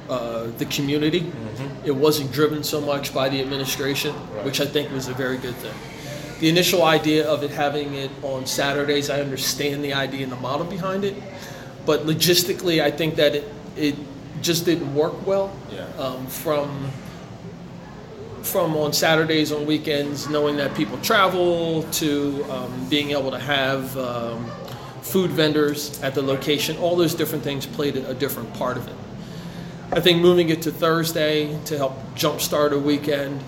uh, 0.08 0.46
the 0.58 0.64
community. 0.66 1.30
It 1.84 1.92
wasn't 1.92 2.32
driven 2.32 2.62
so 2.64 2.80
much 2.80 3.14
by 3.14 3.28
the 3.28 3.40
administration, 3.40 4.14
Right. 4.34 4.44
which 4.44 4.60
I 4.60 4.66
think 4.66 4.90
was 4.92 5.08
a 5.08 5.14
very 5.14 5.38
good 5.38 5.54
thing. 5.56 5.74
The 6.40 6.48
initial 6.48 6.82
idea 6.82 7.28
of 7.28 7.42
it 7.42 7.50
having 7.50 7.94
it 7.94 8.10
on 8.22 8.46
Saturdays, 8.46 9.10
I 9.10 9.20
understand 9.20 9.84
the 9.84 9.92
idea 9.94 10.22
and 10.22 10.32
the 10.32 10.36
model 10.36 10.66
behind 10.66 11.04
it, 11.04 11.14
but 11.86 12.06
logistically, 12.06 12.82
I 12.82 12.90
think 12.90 13.16
that 13.16 13.34
it, 13.34 13.44
it 13.76 13.94
just 14.42 14.64
didn't 14.64 14.94
work 14.94 15.26
well. 15.26 15.54
Yeah. 15.70 15.86
Um, 15.98 16.26
from 16.26 16.90
from 18.42 18.74
on 18.74 18.92
Saturdays, 18.94 19.52
on 19.52 19.66
weekends, 19.66 20.28
knowing 20.30 20.56
that 20.56 20.74
people 20.74 20.96
travel, 21.02 21.82
to 21.92 22.42
um, 22.50 22.86
being 22.88 23.10
able 23.10 23.30
to 23.30 23.38
have 23.38 23.96
um, 23.98 24.50
food 25.02 25.30
vendors 25.30 26.00
at 26.02 26.14
the 26.14 26.22
location, 26.22 26.76
all 26.78 26.96
those 26.96 27.14
different 27.14 27.44
things 27.44 27.66
played 27.66 27.96
a, 27.96 28.14
different 28.14 28.52
part 28.54 28.76
of 28.76 28.86
it. 28.86 28.94
I 29.92 30.00
think 30.00 30.20
moving 30.20 30.50
it 30.50 30.62
to 30.62 30.70
Thursday 30.70 31.58
to 31.64 31.76
help 31.76 31.96
jumpstart 32.14 32.72
a 32.72 32.78
weekend, 32.78 33.42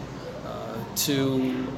uh, 0.45 0.77
to 0.97 1.35
um, 1.35 1.69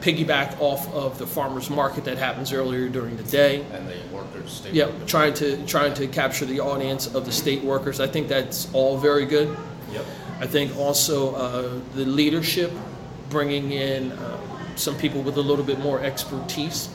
piggyback 0.00 0.58
off 0.58 0.90
of 0.94 1.18
the 1.18 1.26
farmers 1.26 1.68
market 1.68 2.04
that 2.04 2.16
happens 2.16 2.52
earlier 2.52 2.88
during 2.88 3.16
the 3.16 3.24
day. 3.24 3.62
And 3.72 3.88
the 3.88 4.14
workers, 4.14 4.52
state 4.52 4.72
Yeah, 4.72 4.86
workers. 4.86 5.10
trying 5.10 5.34
to 5.34 5.66
trying 5.66 5.94
to 5.94 6.06
capture 6.06 6.46
the 6.46 6.60
audience 6.60 7.14
of 7.14 7.26
the 7.26 7.32
state 7.32 7.62
workers. 7.62 8.00
I 8.00 8.06
think 8.06 8.28
that's 8.28 8.72
all 8.72 8.96
very 8.96 9.26
good. 9.26 9.54
Yep. 9.92 10.06
I 10.40 10.46
think 10.46 10.76
also 10.76 11.34
uh, 11.34 11.80
the 11.94 12.04
leadership, 12.06 12.72
bringing 13.28 13.72
in 13.72 14.12
uh, 14.12 14.76
some 14.76 14.96
people 14.96 15.20
with 15.22 15.36
a 15.36 15.42
little 15.42 15.64
bit 15.64 15.78
more 15.78 16.00
expertise 16.00 16.88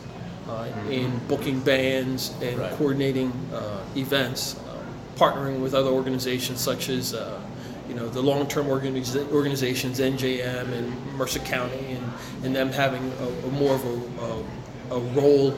uh, 0.50 0.68
in 0.90 1.16
booking 1.28 1.60
bands 1.60 2.34
and 2.42 2.58
Right. 2.58 2.72
coordinating 2.74 3.32
uh, 3.54 3.80
events, 3.96 4.56
um, 4.72 4.78
partnering 5.16 5.60
with 5.62 5.74
other 5.74 5.90
organizations 5.90 6.60
such 6.60 6.90
as, 6.90 7.14
uh, 7.14 7.40
you 7.88 7.96
know, 7.96 8.08
the 8.10 8.22
long-term 8.22 8.66
organiza- 8.68 9.32
organizations, 9.32 10.00
NJM 10.00 10.72
and 10.74 11.14
Mercer 11.18 11.40
County, 11.40 11.86
and, 11.92 12.46
and 12.46 12.56
them 12.56 12.72
having 12.72 13.12
a, 13.22 13.48
a 13.48 13.52
more 13.52 13.76
of 13.76 13.86
a, 13.86 14.96
a, 14.96 14.98
a 14.98 15.00
role 15.14 15.56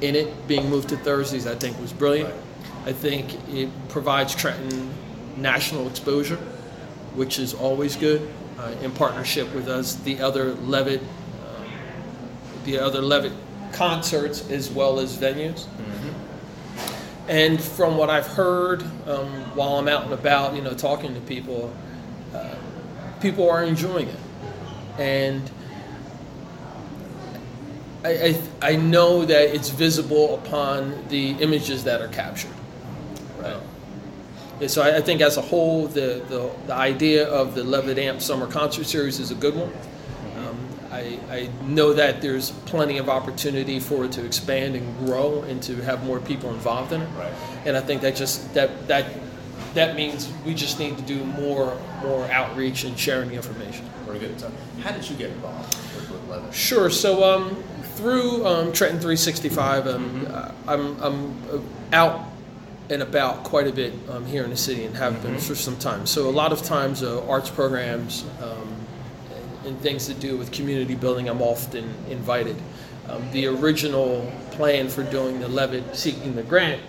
in 0.00 0.14
it 0.16 0.46
being 0.48 0.68
moved 0.68 0.88
to 0.90 0.96
Thursdays, 0.96 1.46
I 1.46 1.54
think 1.54 1.78
was 1.80 1.92
brilliant. 1.92 2.30
Right. 2.30 2.38
I 2.86 2.92
think 2.92 3.34
it 3.50 3.68
provides 3.88 4.34
Trenton 4.34 4.90
national 5.36 5.86
exposure, 5.88 6.36
which 7.14 7.38
is 7.38 7.54
always 7.54 7.96
good. 7.96 8.28
Uh, 8.58 8.70
in 8.82 8.92
partnership 8.92 9.52
with 9.54 9.66
us, 9.68 9.94
the 9.96 10.20
other 10.20 10.52
Levitt, 10.54 11.00
um, 11.00 11.64
the 12.64 12.78
other 12.78 13.00
Levitt 13.00 13.32
concerts 13.72 14.50
as 14.50 14.70
well 14.70 15.00
as 15.00 15.16
venues. 15.16 15.66
And 17.28 17.62
from 17.62 17.96
what 17.96 18.10
I've 18.10 18.26
heard 18.26 18.82
um, 19.06 19.28
while 19.54 19.78
I'm 19.78 19.88
out 19.88 20.04
and 20.04 20.12
about, 20.12 20.54
you 20.56 20.62
know, 20.62 20.74
talking 20.74 21.14
to 21.14 21.20
people, 21.20 21.72
uh, 22.34 22.56
people 23.20 23.48
are 23.48 23.62
enjoying 23.62 24.08
it, 24.08 24.18
and 24.98 25.50
I, 28.04 28.08
I, 28.10 28.72
I 28.72 28.76
know 28.76 29.24
that 29.24 29.54
it's 29.54 29.70
visible 29.70 30.34
upon 30.34 31.08
the 31.08 31.30
images 31.30 31.84
that 31.84 32.00
are 32.00 32.08
captured. 32.08 32.50
Right. 33.38 33.56
Yeah, 34.60 34.66
so 34.66 34.82
I, 34.82 34.96
I 34.96 35.00
think 35.00 35.20
as 35.20 35.36
a 35.36 35.40
whole, 35.40 35.86
the, 35.86 36.22
the, 36.28 36.50
the 36.66 36.74
idea 36.74 37.28
of 37.28 37.54
the 37.54 37.62
Levitt 37.62 37.98
Amp 37.98 38.20
Summer 38.20 38.46
Concert 38.46 38.84
Series 38.84 39.20
is 39.20 39.30
a 39.30 39.36
good 39.36 39.54
one. 39.54 39.72
I, 40.92 41.18
I 41.30 41.48
know 41.64 41.94
that 41.94 42.20
there's 42.20 42.50
plenty 42.50 42.98
of 42.98 43.08
opportunity 43.08 43.80
for 43.80 44.04
it 44.04 44.12
to 44.12 44.24
expand 44.24 44.76
and 44.76 45.06
grow 45.06 45.42
and 45.42 45.62
to 45.62 45.76
have 45.76 46.04
more 46.04 46.20
people 46.20 46.50
involved 46.50 46.92
in 46.92 47.00
it. 47.00 47.08
Right. 47.16 47.32
And 47.64 47.76
I 47.76 47.80
think 47.80 48.02
that 48.02 48.14
just 48.14 48.52
that 48.54 48.86
that 48.88 49.06
that 49.74 49.96
means 49.96 50.30
we 50.44 50.52
just 50.52 50.78
need 50.78 50.98
to 50.98 51.02
do 51.04 51.24
more 51.24 51.80
more 52.02 52.30
outreach 52.30 52.84
and 52.84 52.98
sharing 52.98 53.30
the 53.30 53.36
information. 53.36 53.88
Very 54.04 54.18
good. 54.18 54.38
So 54.38 54.52
how 54.82 54.92
did 54.92 55.08
you 55.08 55.16
get 55.16 55.30
involved 55.30 55.74
with, 55.94 56.10
with 56.10 56.28
Levitt? 56.28 56.54
Sure. 56.54 56.90
So 56.90 57.24
um, 57.24 57.62
through 57.94 58.46
um, 58.46 58.72
Trenton 58.72 59.00
365, 59.00 59.86
um, 59.86 60.26
uh, 60.28 60.52
I'm, 60.66 61.00
I'm 61.00 61.36
uh, 61.50 61.60
out 61.92 62.28
and 62.90 63.02
about 63.02 63.44
quite 63.44 63.66
a 63.66 63.72
bit 63.72 63.94
um, 64.10 64.26
here 64.26 64.44
in 64.44 64.50
the 64.50 64.56
city 64.56 64.84
and 64.84 64.94
have 64.96 65.22
been 65.22 65.38
for 65.38 65.54
some 65.54 65.78
time. 65.78 66.04
So 66.04 66.28
a 66.28 66.30
lot 66.30 66.52
of 66.52 66.62
times, 66.62 67.02
uh, 67.02 67.26
arts 67.26 67.48
programs 67.48 68.24
um, 68.42 68.71
and, 69.64 69.80
things 69.80 70.06
to 70.06 70.14
do 70.14 70.36
with 70.36 70.52
community 70.52 70.94
building, 70.94 71.28
I'm 71.28 71.42
often 71.42 71.92
invited. 72.08 72.56
Um, 73.08 73.28
the 73.32 73.46
original 73.46 74.30
plan 74.52 74.88
for 74.88 75.02
doing 75.02 75.40
the 75.40 75.48
Levitt 75.48 75.96
seeking 75.96 76.34
the 76.34 76.42
grant, 76.42 76.80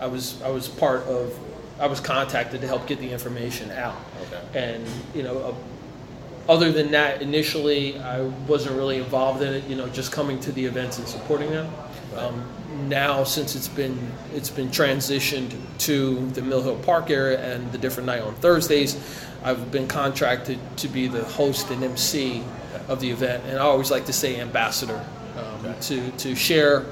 I 0.00 0.06
was 0.06 0.40
I 0.42 0.50
was 0.50 0.68
part 0.68 1.02
of. 1.04 1.36
I 1.80 1.88
was 1.88 1.98
contacted 1.98 2.60
to 2.60 2.68
help 2.68 2.86
get 2.86 3.00
the 3.00 3.10
information 3.10 3.72
out. 3.72 3.96
Okay. 4.22 4.72
And 4.72 4.86
you 5.14 5.24
know, 5.24 5.38
uh, 5.38 6.52
other 6.52 6.70
than 6.70 6.92
that, 6.92 7.20
initially 7.20 7.98
I 7.98 8.22
wasn't 8.46 8.76
really 8.76 8.98
involved 8.98 9.42
in 9.42 9.54
it. 9.54 9.64
You 9.64 9.76
know, 9.76 9.88
just 9.88 10.12
coming 10.12 10.38
to 10.40 10.52
the 10.52 10.64
events 10.64 10.98
and 10.98 11.08
supporting 11.08 11.50
them. 11.50 11.72
Um, 12.16 12.48
now, 12.74 13.24
since 13.24 13.54
it's 13.54 13.68
been 13.68 13.98
it's 14.34 14.50
been 14.50 14.68
transitioned 14.68 15.54
to 15.78 16.26
the 16.30 16.42
Mill 16.42 16.62
Hill 16.62 16.76
Park 16.78 17.10
area 17.10 17.40
and 17.54 17.70
the 17.72 17.78
different 17.78 18.06
night 18.06 18.22
on 18.22 18.34
Thursdays, 18.36 18.96
I've 19.42 19.70
been 19.70 19.86
contracted 19.88 20.58
to 20.78 20.88
be 20.88 21.06
the 21.06 21.24
host 21.24 21.70
and 21.70 21.82
MC 21.82 22.42
of 22.88 23.00
the 23.00 23.10
event, 23.10 23.44
and 23.46 23.58
I 23.58 23.62
always 23.62 23.90
like 23.90 24.06
to 24.06 24.12
say 24.12 24.40
ambassador 24.40 25.04
um, 25.38 25.66
Okay. 25.66 25.74
to 25.80 26.10
to 26.10 26.34
share 26.34 26.84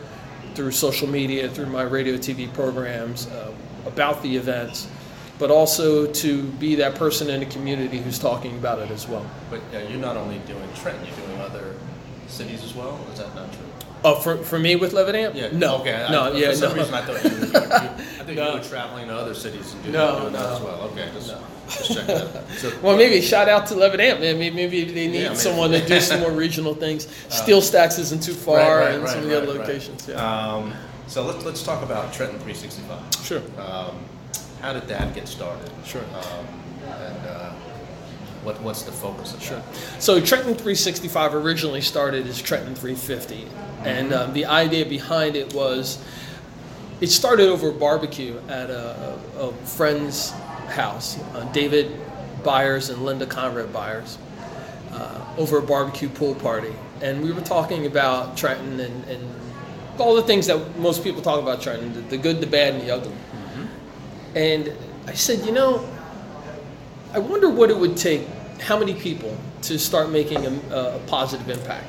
through 0.55 0.71
social 0.73 1.09
media, 1.09 1.49
through 1.49 1.67
my 1.67 1.83
radio, 1.83 2.17
TV 2.17 2.53
programs 2.53 3.27
uh, 3.29 3.51
about 3.87 4.23
the 4.23 4.37
events, 4.37 4.87
but 5.39 5.51
also 5.51 6.07
to 6.13 6.43
be 6.61 6.75
that 6.77 6.95
person 6.95 7.31
in 7.31 7.41
the 7.41 7.47
community 7.47 7.99
who's 7.99 8.19
talking 8.19 8.57
about 8.59 8.79
it 8.79 8.91
as 8.91 9.09
well. 9.09 9.25
But 9.51 9.61
uh, 9.75 9.79
you're 9.89 9.99
not 10.01 10.17
only 10.17 10.39
doing 10.47 10.69
Trenton, 10.75 11.07
you're 11.07 11.27
doing 11.27 11.41
other 11.41 11.75
cities 12.29 12.63
as 12.65 12.75
well. 12.75 12.99
Is 13.13 13.19
that 13.19 13.35
not 13.35 13.51
true? 13.53 13.65
Oh, 14.05 14.17
for, 14.17 14.37
for 14.39 14.59
me 14.59 14.75
with 14.77 14.93
Levitt 14.93 15.15
Amp? 15.15 15.35
Yeah. 15.37 15.49
No. 15.53 15.77
Okay. 15.81 15.95
I- 15.95 16.11
no. 16.11 16.33
for 16.33 16.37
yeah. 16.39 16.53
some 16.55 16.71
no. 16.71 16.77
reason, 16.83 16.95
I 16.95 17.03
thought 17.03 17.25
you, 17.25 17.31
you, 17.31 17.47
you, 17.47 17.53
I 17.55 17.89
think 18.25 18.37
No. 18.39 18.53
you 18.53 18.59
were 18.59 18.65
traveling 18.65 19.07
to 19.09 19.15
other 19.15 19.35
cities 19.35 19.73
and 19.75 19.83
doing, 19.83 19.93
No, 19.95 20.21
doing 20.21 20.33
that 20.33 20.53
as 20.53 20.61
well. 20.61 20.81
Okay. 20.91 21.09
Just, 21.15 21.29
No. 21.29 21.39
just 21.69 21.93
check 21.95 22.07
that. 22.07 22.45
So, 22.59 22.73
Well, 22.83 22.97
maybe 22.97 23.21
shout 23.21 23.49
out 23.49 23.67
to 23.69 23.75
Levitt 23.77 24.01
Amp. 24.01 24.21
man. 24.21 24.39
Maybe, 24.39 24.55
maybe 24.57 24.85
they 24.85 25.07
need 25.07 25.23
Yeah, 25.23 25.35
someone 25.35 25.71
to 25.71 25.87
do 25.87 26.01
some 26.01 26.21
more 26.21 26.33
regional 26.45 26.75
things. 26.75 27.07
Steel 27.29 27.61
Stacks 27.63 27.99
isn't 27.99 28.23
too 28.23 28.35
far, 28.35 28.57
Right, 28.57 28.79
right, 28.87 28.95
and 28.97 29.09
some 29.09 29.17
right, 29.19 29.25
of 29.25 29.31
the 29.31 29.51
other 29.53 29.59
locations. 29.61 30.09
Yeah. 30.09 30.15
Um, 30.55 30.75
so 31.07 31.25
let's 31.25 31.45
let's 31.45 31.63
talk 31.63 31.83
about 31.83 32.13
Trenton 32.13 32.39
365. 32.41 33.25
Sure. 33.25 33.43
Um, 33.61 33.97
how 34.61 34.73
did 34.73 34.89
that 34.89 35.15
get 35.15 35.29
started? 35.29 35.71
Sure. 35.85 36.03
Um, 36.15 36.47
and 36.87 37.27
uh, 37.27 37.52
what 38.43 38.61
what's 38.63 38.83
the 38.83 38.93
focus 38.93 39.35
of 39.35 39.43
Sure. 39.43 39.57
that? 39.59 40.03
So 40.03 40.21
Trenton 40.21 40.55
365 40.55 41.35
originally 41.35 41.81
started 41.81 42.27
as 42.27 42.41
Trenton 42.41 42.75
350, 42.75 43.47
and 43.85 44.13
um, 44.13 44.33
the 44.33 44.47
idea 44.47 44.85
behind 44.87 45.37
it 45.37 45.53
was 45.55 46.03
it 47.01 47.09
started 47.09 47.49
over 47.49 47.71
a 47.71 47.73
barbecue 47.73 48.39
at 48.49 48.71
a, 48.71 49.19
a, 49.37 49.49
a 49.49 49.53
friend's 49.65 50.31
house, 50.69 51.19
uh, 51.35 51.45
David 51.53 51.91
Byers 52.45 52.91
and 52.91 53.05
Linda 53.05 53.27
Conrad 53.27 53.73
Byers, 53.73 54.19
uh, 54.93 55.21
over 55.37 55.59
a 55.59 55.63
barbecue 55.63 56.09
pool 56.09 56.35
party, 56.35 56.73
and 57.01 57.23
we 57.23 57.33
were 57.33 57.41
talking 57.41 57.87
about 57.87 58.37
Trenton 58.37 58.79
and, 58.81 59.05
and 59.07 59.29
all 59.99 60.15
the 60.15 60.23
things 60.23 60.47
that 60.47 60.79
most 60.79 61.03
people 61.05 61.21
talk 61.23 61.41
about 61.41 61.61
Trenton, 61.61 61.93
the, 61.93 62.01
the 62.03 62.17
good, 62.19 62.41
the 62.41 62.47
bad, 62.47 62.75
and 62.75 62.83
the 62.83 62.91
ugly. 62.95 63.13
And 64.35 64.73
I 65.07 65.13
said, 65.13 65.45
you 65.45 65.53
know, 65.53 65.87
I 67.13 67.19
wonder 67.19 67.49
what 67.49 67.71
it 67.71 67.77
would 67.77 67.97
take, 67.97 68.27
how 68.61 68.79
many 68.79 68.95
people 68.95 69.37
to 69.63 69.79
start 69.79 70.11
making 70.11 70.47
a, 70.47 70.75
a 70.75 71.01
positive 71.07 71.49
impact. 71.49 71.85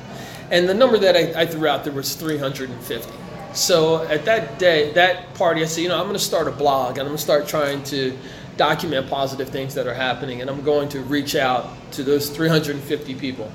And 0.50 0.68
the 0.68 0.74
number 0.74 0.98
that 0.98 1.16
I, 1.16 1.42
I 1.42 1.46
threw 1.46 1.66
out 1.66 1.84
there 1.84 1.92
was 1.92 2.14
350. 2.14 3.10
So 3.54 4.02
at 4.04 4.24
that 4.24 4.58
day, 4.58 4.92
that 4.92 5.32
party, 5.34 5.62
I 5.62 5.64
said, 5.64 5.82
you 5.82 5.88
know, 5.88 5.96
I'm 5.96 6.04
going 6.04 6.14
to 6.14 6.18
start 6.18 6.48
a 6.48 6.52
blog 6.52 6.98
and 6.98 7.00
I'm 7.00 7.06
going 7.06 7.16
to 7.16 7.22
start 7.22 7.48
trying 7.48 7.82
to 7.84 8.16
document 8.56 9.08
positive 9.08 9.48
things 9.48 9.74
that 9.74 9.86
are 9.86 9.94
happening. 9.94 10.40
And 10.40 10.50
I'm 10.50 10.62
going 10.62 10.88
to 10.90 11.00
reach 11.00 11.36
out 11.36 11.70
to 11.92 12.02
those 12.02 12.28
350 12.28 13.14
people 13.14 13.50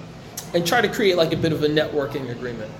and 0.54 0.66
try 0.66 0.82
to 0.82 0.88
create 0.88 1.18
like 1.18 1.34
a 1.34 1.38
bit 1.38 1.54
of 1.54 1.64
a 1.64 1.68
networking 1.68 2.32
agreement. 2.32 2.72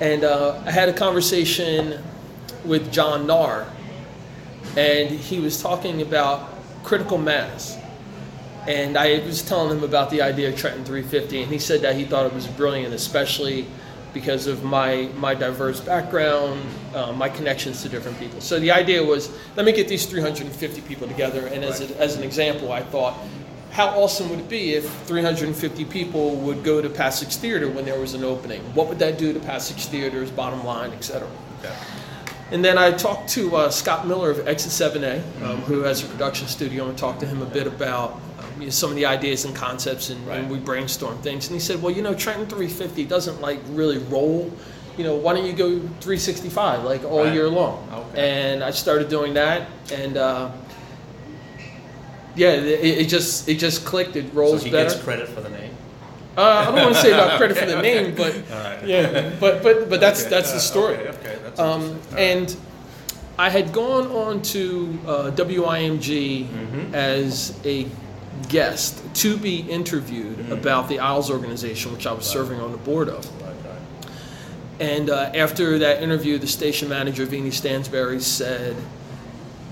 And 0.00 0.24
uh, 0.24 0.60
I 0.66 0.70
had 0.70 0.88
a 0.88 0.92
conversation 0.92 2.02
with 2.64 2.92
John 2.92 3.26
Narr, 3.26 3.66
and 4.76 5.08
he 5.10 5.38
was 5.38 5.62
talking 5.62 6.02
about 6.02 6.50
critical 6.82 7.18
mass. 7.18 7.78
And 8.66 8.96
I 8.96 9.18
was 9.20 9.42
telling 9.42 9.76
him 9.76 9.84
about 9.84 10.10
the 10.10 10.22
idea 10.22 10.48
of 10.48 10.56
Trenton 10.56 10.84
350, 10.84 11.42
and 11.42 11.52
he 11.52 11.58
said 11.58 11.82
that 11.82 11.96
he 11.96 12.04
thought 12.04 12.26
it 12.26 12.32
was 12.32 12.46
brilliant, 12.46 12.94
especially 12.94 13.66
because 14.14 14.46
of 14.46 14.62
my 14.62 15.10
my 15.16 15.34
diverse 15.34 15.80
background, 15.80 16.62
uh, 16.94 17.12
my 17.12 17.28
connections 17.28 17.82
to 17.82 17.88
different 17.88 18.18
people. 18.18 18.40
So 18.40 18.58
the 18.58 18.70
idea 18.70 19.04
was, 19.04 19.30
let 19.56 19.66
me 19.66 19.72
get 19.72 19.88
these 19.88 20.06
350 20.06 20.80
people 20.82 21.06
together, 21.08 21.46
and 21.48 21.64
as, 21.64 21.80
a, 21.80 22.00
as 22.00 22.16
an 22.16 22.22
example, 22.22 22.72
I 22.72 22.82
thought, 22.82 23.18
how 23.70 23.88
awesome 23.88 24.30
would 24.30 24.38
it 24.38 24.48
be 24.48 24.74
if 24.74 24.88
350 25.06 25.84
people 25.86 26.36
would 26.36 26.62
go 26.62 26.80
to 26.80 26.88
Passage 26.88 27.36
Theater 27.36 27.68
when 27.68 27.84
there 27.84 27.98
was 27.98 28.14
an 28.14 28.24
opening? 28.24 28.62
What 28.74 28.88
would 28.88 29.00
that 29.00 29.18
do 29.18 29.32
to 29.32 29.40
Passage 29.40 29.86
Theater's 29.86 30.30
bottom 30.30 30.64
line, 30.64 30.92
et 30.92 31.02
cetera? 31.02 31.28
Okay. 31.58 31.74
And 32.52 32.64
then 32.64 32.78
I 32.78 32.92
talked 32.92 33.30
to 33.30 33.56
uh, 33.56 33.70
Scott 33.70 34.06
Miller 34.06 34.30
of 34.30 34.46
Exit 34.46 34.70
7A, 34.70 35.42
um, 35.42 35.56
who 35.62 35.80
has 35.80 36.04
a 36.04 36.06
production 36.06 36.46
studio, 36.46 36.88
and 36.88 36.96
talked 36.96 37.18
to 37.20 37.26
him 37.26 37.42
a 37.42 37.46
bit 37.46 37.66
about 37.66 38.20
you 38.58 38.64
know, 38.64 38.70
some 38.70 38.90
of 38.90 38.96
the 38.96 39.06
ideas 39.06 39.44
and 39.44 39.54
concepts, 39.54 40.10
and, 40.10 40.28
and 40.28 40.50
we 40.50 40.58
brainstorm 40.58 41.18
things. 41.18 41.46
And 41.48 41.54
he 41.54 41.60
said, 41.60 41.82
"Well, 41.82 41.92
you 41.94 42.02
know, 42.02 42.14
Trenton 42.14 42.46
350 42.46 43.04
doesn't 43.04 43.40
like 43.40 43.58
really 43.70 43.98
roll. 43.98 44.50
You 44.96 45.02
know, 45.04 45.16
why 45.16 45.34
don't 45.34 45.44
you 45.44 45.52
go 45.52 45.70
365 46.00 46.84
like 46.84 47.04
all 47.04 47.24
Right. 47.24 47.32
year 47.34 47.48
long?" 47.48 47.88
Okay. 48.12 48.52
And 48.52 48.62
I 48.64 48.70
started 48.70 49.08
doing 49.08 49.34
that, 49.34 49.68
and 49.92 50.16
uh, 50.16 50.50
yeah, 52.36 52.50
it, 52.52 52.98
it 53.02 53.08
just 53.08 53.48
it 53.48 53.58
just 53.58 53.84
clicked. 53.84 54.16
It 54.16 54.26
So 54.28 54.32
rolls 54.34 54.62
he 54.64 54.70
better. 54.70 54.90
gets 54.90 55.02
credit 55.02 55.28
for 55.28 55.40
the 55.40 55.50
name? 55.50 55.70
Uh, 56.36 56.40
I 56.42 56.64
don't 56.66 56.82
want 56.82 56.94
to 56.96 57.00
say 57.00 57.12
about 57.12 57.38
credit 57.38 57.56
for 57.56 57.66
the 57.66 57.80
name, 57.90 58.14
but 58.16 58.34
right. 58.50 58.84
yeah, 58.84 59.32
but 59.38 59.62
but 59.62 59.88
but 59.88 60.00
that's 60.00 60.22
Okay, 60.22 60.30
that's 60.30 60.50
the 60.50 60.56
uh, 60.56 60.60
story. 60.60 60.94
Okay, 60.96 61.08
okay, 61.08 61.38
that's 61.44 61.60
Um, 61.60 61.92
right. 62.10 62.18
and 62.20 62.56
I 63.38 63.50
had 63.50 63.72
gone 63.72 64.08
on 64.08 64.42
to 64.42 64.98
uh, 65.06 65.30
WIMG 65.32 66.46
Mhm. 66.48 66.92
as 66.94 67.56
a 67.64 67.86
guest 68.48 69.00
to 69.14 69.36
be 69.36 69.60
interviewed 69.60 70.38
Mhm. 70.38 70.50
about 70.52 70.88
the 70.88 70.98
Isles 70.98 71.30
organization, 71.30 71.92
which 71.92 72.06
I 72.06 72.12
was 72.12 72.24
serving 72.26 72.60
on 72.60 72.72
the 72.72 72.78
board 72.78 73.08
of. 73.08 73.24
Right, 73.40 73.48
right. 73.64 74.10
And 74.80 75.10
uh, 75.10 75.30
after 75.34 75.78
that 75.78 76.02
interview, 76.02 76.38
the 76.38 76.46
station 76.46 76.88
manager, 76.88 77.24
Vinnie 77.26 77.50
Stansberry, 77.50 78.20
said, 78.20 78.76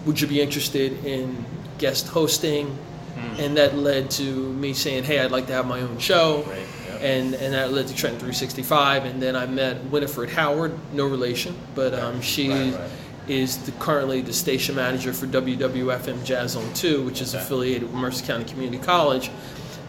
Would 0.07 0.21
you 0.21 0.27
be 0.27 0.41
interested 0.41 1.05
in 1.05 1.45
guest 1.79 2.09
hosting? 2.09 2.77
And 3.39 3.57
that 3.57 3.77
led 3.77 4.11
to 4.13 4.23
me 4.25 4.73
saying, 4.73 5.05
Hey, 5.05 5.21
I'd 5.21 5.31
like 5.31 5.47
to 5.47 5.53
have 5.53 5.67
my 5.67 5.81
own 5.81 5.99
show. 5.99 6.45
Yeah. 6.49 6.97
And, 7.07 7.35
and 7.35 7.55
that 7.55 7.73
led 7.73 7.87
to 7.89 7.95
Trent 7.95 8.17
365. 8.19 9.05
And 9.05 9.23
then 9.23 9.37
I 9.37 9.47
met 9.47 9.85
Winifred 9.91 10.31
Howard, 10.31 10.73
no 10.93 11.07
relation, 11.07 11.55
but 11.75 11.95
um, 11.95 12.21
she 12.21 12.49
Right, 12.51 12.75
right. 12.75 12.91
Is 13.29 13.59
the, 13.59 13.73
currently 13.73 14.21
the 14.21 14.33
station 14.33 14.75
manager 14.75 15.13
for 15.13 15.27
WWFM 15.27 16.19
JazzOn2, 16.27 17.07
which 17.07 17.21
is 17.21 17.35
Okay. 17.35 17.43
affiliated 17.45 17.85
with 17.85 17.93
Mercer 17.93 18.25
County 18.27 18.45
Community 18.45 18.83
College. 18.83 19.31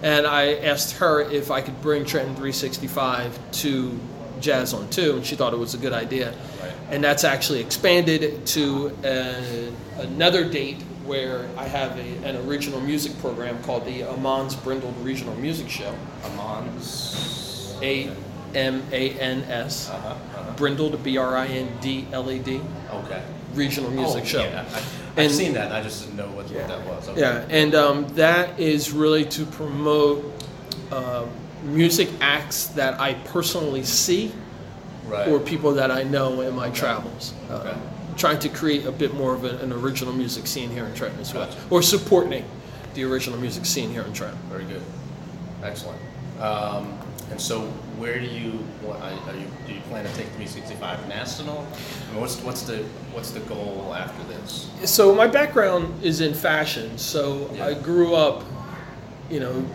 And 0.04 0.28
I 0.28 0.56
asked 0.56 0.98
her 0.98 1.22
if 1.22 1.50
I 1.50 1.62
could 1.62 1.82
bring 1.82 2.06
Trenton 2.06 2.36
365 2.36 3.40
to 3.64 4.00
JazzOn2, 4.40 5.16
and 5.16 5.26
she 5.26 5.36
thought 5.36 5.54
it 5.54 5.58
was 5.58 5.74
a 5.74 5.78
good 5.78 5.94
idea. 5.94 6.32
Right. 6.62 6.72
And 6.92 7.04
that's 7.04 7.24
actually 7.24 7.62
expanded 7.62 8.46
to 8.48 8.96
a, 9.04 9.72
another 10.00 10.48
date 10.48 10.82
where 11.06 11.48
I 11.58 11.66
have 11.66 11.98
a, 11.98 12.28
an 12.28 12.36
original 12.48 12.82
music 12.82 13.18
program 13.20 13.62
called 13.64 13.86
the 13.86 14.02
Amans 14.02 14.62
Brindled 14.64 14.96
Regional 15.04 15.36
Music 15.36 15.70
Show. 15.70 15.94
Amans. 16.24 17.82
A 17.82 18.12
M 18.56 18.84
A 18.92 19.12
N 19.12 19.44
S. 19.44 19.90
Uh-huh, 19.90 20.08
uh-huh. 20.10 20.54
Brindled, 20.56 21.02
B 21.04 21.18
R 21.18 21.36
I 21.38 21.48
N 21.48 21.70
D 21.82 22.08
L 22.12 22.30
E 22.32 22.40
D. 22.40 22.62
Okay. 22.92 23.24
Regional 23.54 23.92
music 23.92 24.24
oh, 24.24 24.26
show. 24.26 24.44
Yeah, 24.44 24.66
I, 24.74 24.78
I've 24.78 25.18
And- 25.18 25.32
seen 25.32 25.54
that. 25.54 25.72
I 25.72 25.82
just 25.84 26.04
didn't 26.06 26.18
know 26.18 26.28
what, 26.28 26.50
what 26.50 26.68
that 26.68 26.86
was. 26.88 27.10
Okay. 27.10 27.20
Yeah, 27.22 27.46
and 27.50 27.76
um, 27.76 28.08
that 28.16 28.60
is 28.60 28.92
really 28.92 29.26
to 29.26 29.46
promote 29.46 30.26
uh, 30.92 31.26
music 31.64 32.10
acts 32.20 32.68
that 32.68 33.00
I 33.00 33.14
personally 33.14 33.84
see 33.84 34.32
Right. 35.06 35.28
or 35.28 35.38
people 35.40 35.74
that 35.74 35.92
I 35.92 36.04
know 36.04 36.40
in 36.42 36.56
my 36.56 36.70
travels. 36.70 37.34
Uh, 37.50 37.56
Okay. 37.56 37.78
Trying 38.16 38.40
to 38.40 38.50
create 38.50 38.86
a 38.86 38.92
bit 38.92 39.14
more 39.16 39.34
of 39.34 39.44
a, 39.44 39.58
an 39.58 39.74
original 39.74 40.14
music 40.14 40.46
scene 40.48 40.70
here 40.70 40.86
in 40.86 40.94
Trenton 40.94 41.20
as 41.20 41.34
well, 41.34 41.46
Gotcha. 41.48 41.60
or 41.72 41.82
supporting 41.82 42.46
the 42.94 43.04
original 43.06 43.38
music 43.40 43.66
scene 43.66 43.90
here 43.92 44.04
in 44.04 44.14
Trenton. 44.14 44.38
Very 44.50 44.66
good. 44.66 44.82
Excellent. 45.64 46.00
Um, 46.40 46.98
and 47.34 47.42
so, 47.42 47.62
where 47.98 48.20
do 48.20 48.28
you, 48.28 48.52
what, 48.84 48.98
are 48.98 49.10
are 49.28 49.36
you, 49.36 49.48
do 49.66 49.74
you 49.74 49.82
plan 49.90 50.06
to 50.06 50.10
take 50.12 50.28
365 50.28 51.08
national? 51.10 51.58
I 51.58 52.12
mean, 52.12 52.22
what's, 52.22 52.40
what's 52.42 52.62
the, 52.62 52.84
what's 53.12 53.32
the 53.32 53.40
goal 53.40 53.92
after 53.98 54.24
this? 54.26 54.70
So 54.86 55.16
my 55.16 55.26
background 55.26 56.04
is 56.04 56.22
in 56.22 56.36
fashion. 56.36 56.96
So 57.00 57.50
Yeah. 57.56 57.66
I 57.66 57.74
grew 57.74 58.14
up, 58.14 58.44
you 59.32 59.40
know, 59.40 59.66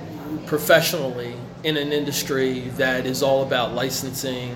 professionally 0.46 1.34
in 1.64 1.76
an 1.76 1.92
industry 1.92 2.60
that 2.76 3.06
is 3.06 3.24
all 3.24 3.42
about 3.42 3.74
licensing, 3.74 4.54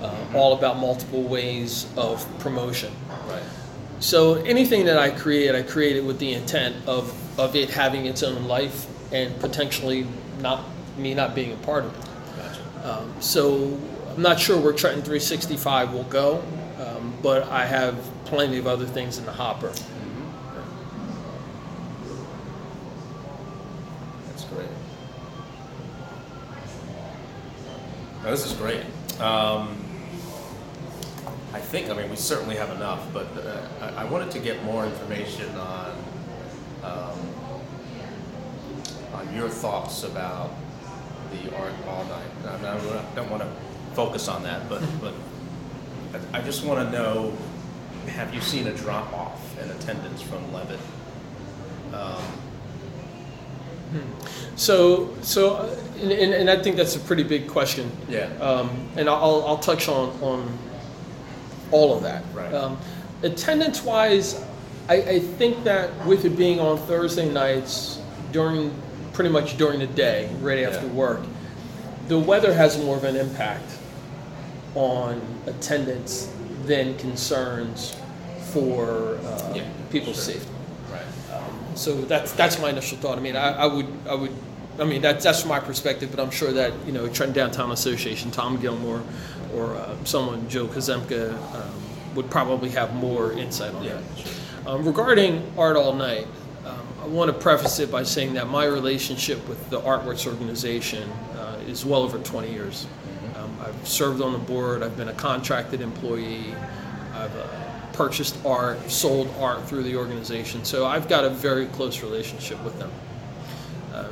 uh, 0.00 0.14
all 0.34 0.54
about 0.56 0.78
multiple 0.78 1.22
ways 1.22 1.88
of 1.98 2.26
promotion. 2.38 2.90
Right. 3.28 3.42
So 3.98 4.36
anything 4.44 4.86
that 4.86 4.96
I 4.96 5.10
create, 5.10 5.54
I 5.54 5.60
create 5.60 5.96
it 5.96 6.04
with 6.04 6.18
the 6.18 6.32
intent 6.32 6.74
of, 6.86 7.12
of 7.38 7.54
it 7.54 7.68
having 7.68 8.06
its 8.06 8.22
own 8.22 8.48
life 8.48 8.86
and 9.12 9.38
potentially 9.40 10.06
not 10.40 10.64
me 10.96 11.12
not 11.12 11.34
being 11.34 11.52
a 11.52 11.56
part 11.56 11.84
of 11.84 11.98
it. 11.98 12.09
Um, 12.82 13.14
so 13.20 13.78
I'm 14.08 14.22
not 14.22 14.40
sure 14.40 14.60
where 14.60 14.72
Trenton 14.72 15.02
365 15.02 15.92
will 15.92 16.04
go, 16.04 16.42
um, 16.78 17.12
but 17.22 17.44
I 17.48 17.66
have 17.66 17.96
plenty 18.24 18.58
of 18.58 18.66
other 18.66 18.86
things 18.86 19.18
in 19.18 19.26
the 19.26 19.32
hopper. 19.32 19.72
That's 24.26 24.44
great. 24.44 24.68
Now, 28.22 28.30
this 28.30 28.46
is 28.46 28.52
great. 28.52 28.84
Um, 29.20 29.76
I 31.52 31.58
think, 31.58 31.90
I 31.90 31.94
mean, 31.94 32.08
we 32.08 32.16
certainly 32.16 32.56
have 32.56 32.70
enough, 32.70 33.06
but 33.12 33.26
uh, 33.36 33.66
I, 33.80 34.02
I 34.02 34.04
wanted 34.04 34.30
to 34.32 34.38
get 34.38 34.62
more 34.64 34.84
information 34.86 35.48
on 35.56 36.04
um, 36.82 37.18
on 39.12 39.34
your 39.34 39.48
thoughts 39.48 40.04
about 40.04 40.50
the 41.32 41.56
art 41.56 41.72
all 41.88 42.04
night. 42.04 42.26
I, 42.46 42.56
mean, 42.56 42.66
I 42.66 43.14
don't 43.14 43.30
want 43.30 43.42
to 43.42 43.48
focus 43.94 44.28
on 44.28 44.42
that, 44.44 44.68
but 44.68 44.82
but 45.00 45.14
I- 46.32 46.40
just 46.42 46.64
want 46.64 46.84
to 46.86 46.92
know: 46.96 47.36
Have 48.08 48.34
you 48.34 48.40
seen 48.40 48.66
a 48.66 48.72
drop 48.74 49.12
off 49.12 49.58
in 49.62 49.70
attendance 49.70 50.22
from 50.22 50.52
Levitt? 50.52 50.80
Um, 51.92 52.22
So, 54.56 55.16
so, 55.22 55.54
uh, 55.54 55.76
and, 56.00 56.12
and, 56.12 56.34
and 56.34 56.50
I 56.50 56.62
think 56.62 56.76
that's 56.76 56.94
a 56.94 57.00
pretty 57.00 57.22
big 57.22 57.48
question. 57.48 57.90
Yeah. 58.08 58.26
Um, 58.40 58.70
and 58.96 59.08
I'll, 59.08 59.44
I'll 59.46 59.56
touch 59.58 59.88
on, 59.88 60.10
on 60.22 60.58
all 61.70 61.96
of 61.96 62.02
that. 62.02 62.22
Right. 62.34 62.52
Um, 62.52 62.78
attendance 63.22 63.82
wise, 63.82 64.44
I, 64.88 64.96
I 64.96 65.18
think 65.18 65.64
that 65.64 65.90
with 66.06 66.24
it 66.24 66.36
being 66.36 66.60
on 66.60 66.76
Thursday 66.78 67.28
nights 67.32 68.00
during, 68.32 68.70
pretty 69.12 69.30
much 69.30 69.56
during 69.56 69.80
the 69.80 69.86
day, 69.86 70.28
right 70.40 70.64
after 70.64 70.86
Yeah. 70.86 70.92
work, 70.92 71.20
the 72.08 72.18
weather 72.18 72.52
has 72.54 72.78
more 72.78 72.96
of 72.96 73.04
an 73.04 73.16
impact 73.16 73.64
on 74.74 75.20
attendance 75.46 76.28
than 76.66 76.96
concerns 76.98 77.96
for 78.52 79.18
uh, 79.24 79.52
Yeah, 79.54 79.62
people's 79.90 80.16
sure. 80.16 80.34
safety. 80.34 80.50
right. 80.92 81.02
So 81.74 81.94
that's 82.02 82.32
that's 82.32 82.58
my 82.60 82.70
initial 82.70 82.98
thought. 82.98 83.16
I 83.18 83.20
mean, 83.20 83.36
I, 83.36 83.52
I 83.62 83.66
would 83.66 83.86
I 84.08 84.14
would 84.14 84.32
I 84.78 84.84
mean 84.84 85.02
that's 85.02 85.24
that's 85.24 85.40
from 85.40 85.50
my 85.50 85.60
perspective, 85.60 86.10
but 86.10 86.20
I'm 86.20 86.30
sure 86.30 86.52
that 86.52 86.72
you 86.86 86.92
know 86.92 87.08
Trent 87.08 87.32
Downtown 87.32 87.70
Association, 87.72 88.30
Tom 88.30 88.60
Gilmore, 88.60 89.02
or 89.54 89.74
uh, 89.76 89.94
someone 90.04 90.48
Joe 90.48 90.66
Kazemka 90.66 91.32
um, 91.54 91.70
would 92.14 92.28
probably 92.30 92.70
have 92.70 92.94
more 92.94 93.32
insight 93.32 93.74
on 93.74 93.84
Yeah, 93.84 93.94
that. 93.94 94.18
sure. 94.18 94.32
Um, 94.66 94.84
regarding 94.84 95.50
Art 95.56 95.76
All 95.76 95.92
Night, 95.94 96.24
um, 96.24 96.30
want 97.10 97.30
to 97.32 97.38
preface 97.38 97.78
it 97.80 97.90
by 97.90 98.02
saying 98.02 98.34
that 98.34 98.48
my 98.48 98.64
relationship 98.64 99.46
with 99.48 99.68
the 99.68 99.80
Artworks 99.80 100.26
organization 100.26 101.08
uh, 101.36 101.58
is 101.66 101.84
well 101.84 102.02
over 102.02 102.18
20 102.18 102.50
years. 102.50 102.86
Um, 103.36 103.56
I've 103.60 103.88
served 103.88 104.22
on 104.22 104.32
the 104.32 104.38
board. 104.38 104.82
I've 104.82 104.96
been 104.96 105.08
a 105.08 105.14
contracted 105.14 105.80
employee. 105.80 106.54
I've 107.14 107.34
uh, 107.36 107.46
purchased 107.92 108.36
art, 108.46 108.90
sold 108.90 109.28
art 109.38 109.66
through 109.68 109.82
the 109.82 109.96
organization. 109.96 110.64
So 110.64 110.86
I've 110.86 111.08
got 111.08 111.24
a 111.24 111.30
very 111.30 111.66
close 111.66 112.02
relationship 112.02 112.62
with 112.64 112.78
them. 112.78 112.90
Uh, 113.92 114.08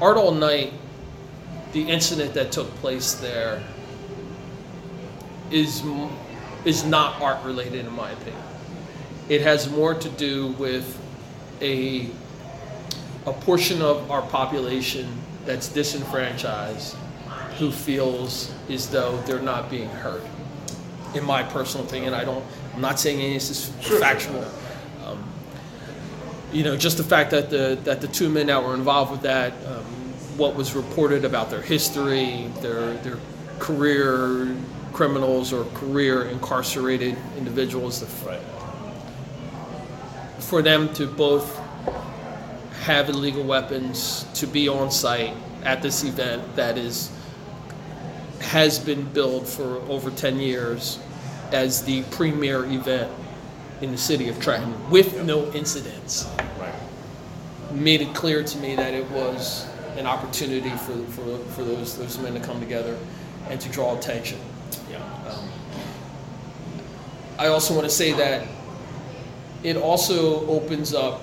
art 0.00 0.16
All 0.16 0.32
Night, 0.32 0.72
the 1.72 1.88
incident 1.88 2.34
that 2.34 2.52
took 2.52 2.68
place 2.76 3.14
there, 3.14 3.62
is 5.50 5.82
is 6.64 6.84
not 6.84 7.20
art 7.20 7.44
related 7.44 7.84
in 7.84 7.92
my 7.92 8.10
opinion. 8.10 8.42
It 9.28 9.40
has 9.42 9.68
more 9.70 9.94
to 9.94 10.08
do 10.10 10.48
with 10.52 11.01
a 11.62 12.08
a 13.24 13.32
portion 13.32 13.80
of 13.80 14.10
our 14.10 14.22
population 14.22 15.08
that's 15.44 15.68
disenfranchised 15.68 16.96
who 17.58 17.70
feels 17.70 18.52
as 18.68 18.88
though 18.88 19.16
they're 19.18 19.40
not 19.40 19.70
being 19.70 19.88
heard. 19.88 20.22
In 21.14 21.24
my 21.24 21.42
personal 21.42 21.86
opinion, 21.86 22.14
I 22.14 22.24
don't. 22.24 22.44
I'm 22.74 22.80
not 22.80 22.98
saying 22.98 23.20
any 23.20 23.36
of 23.36 23.46
this 23.46 23.50
is 23.50 24.00
factual. 24.00 24.44
you 26.52 26.64
know, 26.64 26.76
just 26.76 26.96
the 26.96 27.04
fact 27.04 27.30
that 27.30 27.50
the 27.50 27.78
that 27.84 28.00
the 28.00 28.08
two 28.08 28.28
men 28.28 28.46
that 28.46 28.62
were 28.62 28.74
involved 28.74 29.10
with 29.10 29.22
that, 29.22 29.52
um, 29.66 29.84
what 30.36 30.54
was 30.54 30.74
reported 30.74 31.24
about 31.24 31.50
their 31.50 31.62
history, 31.62 32.48
their 32.60 32.94
their 32.98 33.18
career 33.58 34.54
criminals 34.92 35.52
or 35.52 35.64
career 35.72 36.24
incarcerated 36.24 37.16
individuals, 37.36 38.00
the, 38.00 38.26
Right. 38.26 38.40
For 40.52 40.60
them 40.60 40.92
to 40.92 41.06
both 41.06 41.58
have 42.82 43.08
illegal 43.08 43.42
weapons, 43.42 44.26
to 44.34 44.46
be 44.46 44.68
on 44.68 44.90
site 44.90 45.32
at 45.64 45.80
this 45.80 46.04
event 46.04 46.42
that 46.56 46.76
is 46.76 47.10
has 48.40 48.78
been 48.78 49.02
billed 49.14 49.48
for 49.48 49.76
over 49.88 50.10
10 50.10 50.38
years 50.38 50.98
as 51.52 51.82
the 51.84 52.02
premier 52.10 52.66
event 52.66 53.10
in 53.80 53.92
the 53.92 53.96
city 53.96 54.28
of 54.28 54.38
Trenton 54.42 54.74
with 54.90 55.24
no 55.24 55.50
incidents 55.52 56.26
Right. 56.58 56.74
made 57.70 58.02
it 58.02 58.14
clear 58.14 58.44
to 58.44 58.58
me 58.58 58.76
that 58.76 58.92
it 58.92 59.10
was 59.10 59.66
an 59.96 60.06
opportunity 60.06 60.68
for, 60.68 60.98
for, 61.12 61.38
for 61.54 61.64
those, 61.64 61.96
those 61.96 62.18
men 62.18 62.34
to 62.34 62.40
come 62.40 62.60
together 62.60 62.98
and 63.48 63.58
to 63.58 63.70
draw 63.70 63.96
attention. 63.96 64.38
Yeah. 64.90 64.98
Um, 65.30 65.48
I 67.38 67.46
also 67.46 67.72
want 67.72 67.84
to 67.84 67.94
say 67.94 68.12
that 68.12 68.46
it 69.62 69.76
also 69.76 70.46
opens 70.48 70.94
up 70.94 71.22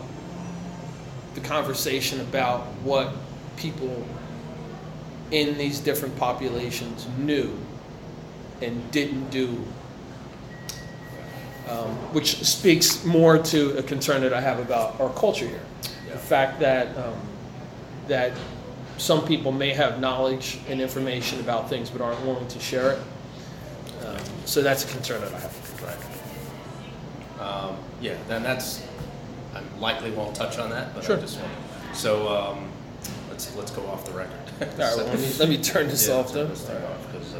the 1.36 1.42
conversation 1.42 2.22
about 2.22 2.62
what 2.84 3.14
people 3.58 4.06
in 5.32 5.58
these 5.58 5.80
different 5.80 6.16
populations 6.18 7.08
knew 7.18 7.58
and 8.62 8.92
didn't 8.92 9.30
do, 9.30 9.64
um, 11.68 11.90
which 12.14 12.44
speaks 12.44 13.06
more 13.06 13.38
to 13.38 13.78
a 13.78 13.84
concern 13.84 14.22
that 14.22 14.34
I 14.34 14.42
have 14.42 14.60
about 14.60 15.00
our 15.00 15.14
culture 15.14 15.48
here. 15.48 15.62
Yeah. 16.08 16.14
The 16.14 16.20
fact 16.20 16.60
that 16.60 16.98
um, 16.98 17.16
that 18.08 18.34
some 18.98 19.26
people 19.26 19.52
may 19.52 19.74
have 19.74 20.00
knowledge 20.00 20.60
and 20.68 20.82
information 20.82 21.40
about 21.40 21.70
things 21.70 21.90
but 21.90 22.02
aren't 22.02 22.20
willing 22.26 22.48
to 22.48 22.60
share 22.60 22.94
it. 22.94 23.00
Um, 24.06 24.18
so 24.46 24.62
that's 24.62 24.84
a 24.84 24.88
concern 24.92 25.22
that 25.22 25.34
I 25.34 25.40
have. 25.40 25.59
Um, 27.40 27.76
yeah, 28.02 28.16
then 28.28 28.44
that's, 28.44 28.84
I 29.56 29.62
likely 29.80 30.12
won't 30.12 30.36
touch 30.36 30.58
on 30.60 30.70
that, 30.72 30.94
but 30.94 31.04
I 31.04 31.08
Sure. 31.08 31.18
just 31.18 31.40
want, 31.40 31.52
so, 31.94 32.28
um, 32.28 32.70
let's, 33.30 33.56
let's 33.56 33.72
go 33.72 33.86
off 33.88 34.06
the 34.06 34.12
record. 34.12 34.34
All 34.62 34.68
right, 34.68 34.78
well, 34.78 35.06
let 35.06 35.20
me, 35.20 35.32
let 35.40 35.50
me 35.50 35.58
turn 35.58 35.88
this 35.88 36.08
Yeah, 36.10 36.16
off 36.16 36.34
though. 36.34 36.46
this 36.48 36.62
thing 36.68 36.76
uh, 36.76 36.98
so 37.14 37.40